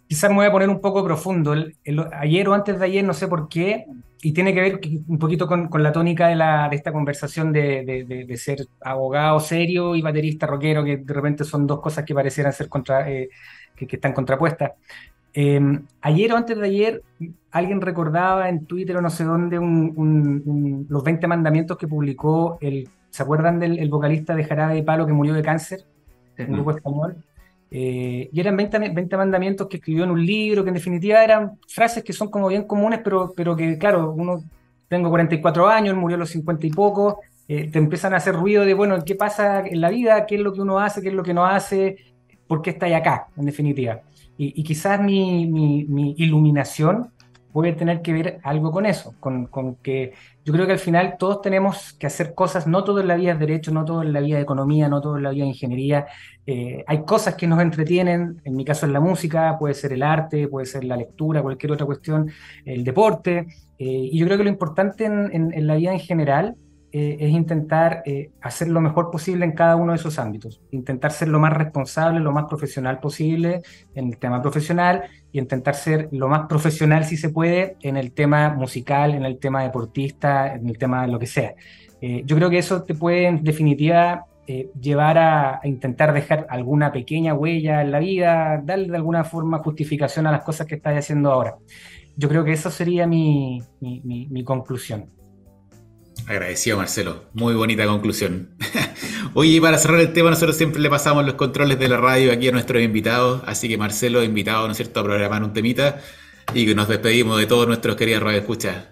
[0.08, 1.54] Quizás me voy a poner un poco profundo.
[2.12, 3.86] Ayer o antes de ayer, no sé por qué,
[4.22, 9.40] y tiene que ver un poquito con, la tónica de, esta conversación de, ser abogado
[9.40, 12.68] serio y baterista rockero, que de repente son dos cosas que parecieran ser
[13.06, 13.28] eh,
[13.76, 14.72] que, están contrapuestas.
[15.32, 15.60] Eh,
[16.00, 17.02] ayer o antes de ayer,
[17.50, 21.86] alguien recordaba en Twitter o no sé dónde un, un, un, los 20 mandamientos que
[21.86, 25.84] publicó el, ¿se acuerdan del vocalista de Jarabe de Palo que murió de cáncer?
[26.38, 27.16] Un grupo español.
[27.70, 31.58] Eh, y eran 20, 20, mandamientos que escribió en un libro, que en definitiva eran
[31.68, 34.42] frases que son como bien comunes, pero, pero que, claro, uno,
[34.88, 38.64] tengo 44 años, murió a los 50 y poco, eh, te empiezan a hacer ruido
[38.64, 40.26] de, bueno, ¿qué pasa en la vida?
[40.26, 41.00] ¿Qué es lo que uno hace?
[41.00, 41.96] ¿Qué es lo que no hace?
[42.46, 43.28] ¿Por qué estáis acá?
[43.36, 44.00] En definitiva.
[44.40, 47.10] Y, y quizás mi, mi, mi, iluminación
[47.52, 50.14] puede tener que ver algo con eso, con, con, que
[50.46, 53.32] yo creo que al final todos tenemos que hacer cosas, no todo en la vida
[53.32, 55.50] es derecho, no todo en la vida de economía, no todo en la vida de
[55.50, 56.06] ingeniería.
[56.46, 60.02] Eh, hay cosas que nos entretienen, en mi caso es la música, puede ser el
[60.02, 62.30] arte, puede ser la lectura, cualquier otra cuestión,
[62.64, 63.46] el deporte.
[63.78, 66.56] Eh, y yo creo que lo importante en la vida en general
[66.92, 71.12] eh, es intentar eh, hacer lo mejor posible en cada uno de esos ámbitos, intentar
[71.12, 73.62] ser lo más responsable, lo más profesional posible
[73.94, 78.10] en el tema profesional y intentar ser lo más profesional si se puede en el
[78.10, 81.54] tema musical, en el tema deportista, en el tema de lo que sea.
[82.00, 84.26] Eh, yo creo que eso te puede en definitiva
[84.80, 90.26] llevar a, intentar dejar alguna pequeña huella en la vida, darle de alguna forma justificación
[90.26, 91.54] a las cosas que estás haciendo ahora.
[92.16, 93.62] Yo creo que eso sería mi
[94.44, 95.19] conclusión.
[96.26, 97.24] Agradecido, Marcelo.
[97.34, 98.50] Muy bonita conclusión.
[99.34, 102.48] Oye, para cerrar el tema, nosotros siempre le pasamos los controles de la radio aquí
[102.48, 103.42] a nuestros invitados.
[103.46, 105.98] Así que, Marcelo, invitado, ¿no es cierto?, a programar un temita
[106.54, 108.88] y que nos despedimos de todos nuestros queridos radioescuchas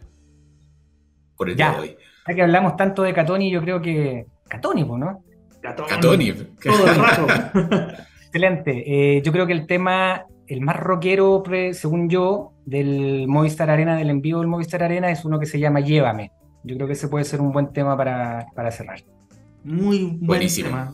[1.37, 1.97] por el ya, día de hoy.
[2.27, 4.27] Ya que hablamos tanto de Catoni, yo creo que.
[4.49, 5.23] Catoni, ¿no?
[5.63, 5.89] Catoni.
[5.89, 6.33] Catoni.
[6.63, 7.27] Todo el rato.
[8.27, 9.17] Excelente.
[9.17, 11.43] Eh, yo creo que el tema, el más rockero,
[11.73, 15.81] según yo, del Movistar Arena, del envío del Movistar Arena, es uno que se llama
[15.81, 16.33] Llévame.
[16.65, 19.01] Yo creo que ese puede ser un buen tema para, para cerrar.
[19.65, 20.69] Muy buen Buenísimo.
[20.69, 20.93] tema.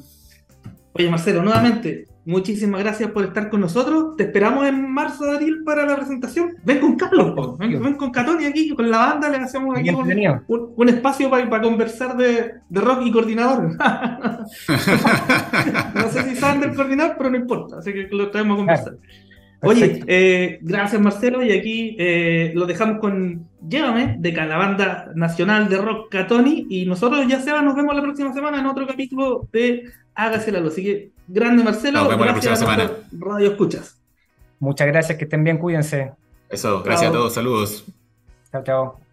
[0.93, 4.17] Oye, Marcelo, nuevamente, muchísimas gracias por estar con nosotros.
[4.17, 6.55] Te esperamos en marzo, Ariel, para la presentación.
[6.63, 10.09] Ven con Carlos, ven, ven, con Catoni aquí, con la banda, le hacemos aquí un,
[10.47, 13.65] un, un, espacio para, para conversar de, de, rock y coordinador.
[15.95, 18.97] no sé si saben del coordinador, pero no importa, así que lo traemos a conversar.
[18.97, 19.25] Claro.
[19.65, 25.69] Oye, eh, gracias Marcelo, y aquí eh, lo dejamos con Llévame, de la banda nacional
[25.69, 29.49] de rock Catoni, y nosotros ya Seba nos vemos la próxima semana en otro capítulo
[29.53, 29.85] de
[30.15, 30.73] Hágase la luz.
[30.73, 34.01] Así que Grande Marcelo, Nos vemos la gracias próxima a nuestros Radio Escuchas.
[34.59, 36.13] Muchas gracias, que estén bien, cuídense.
[36.49, 37.11] Eso, gracias Chao.
[37.11, 37.85] a todos, saludos.
[38.53, 39.04] Chao, chao.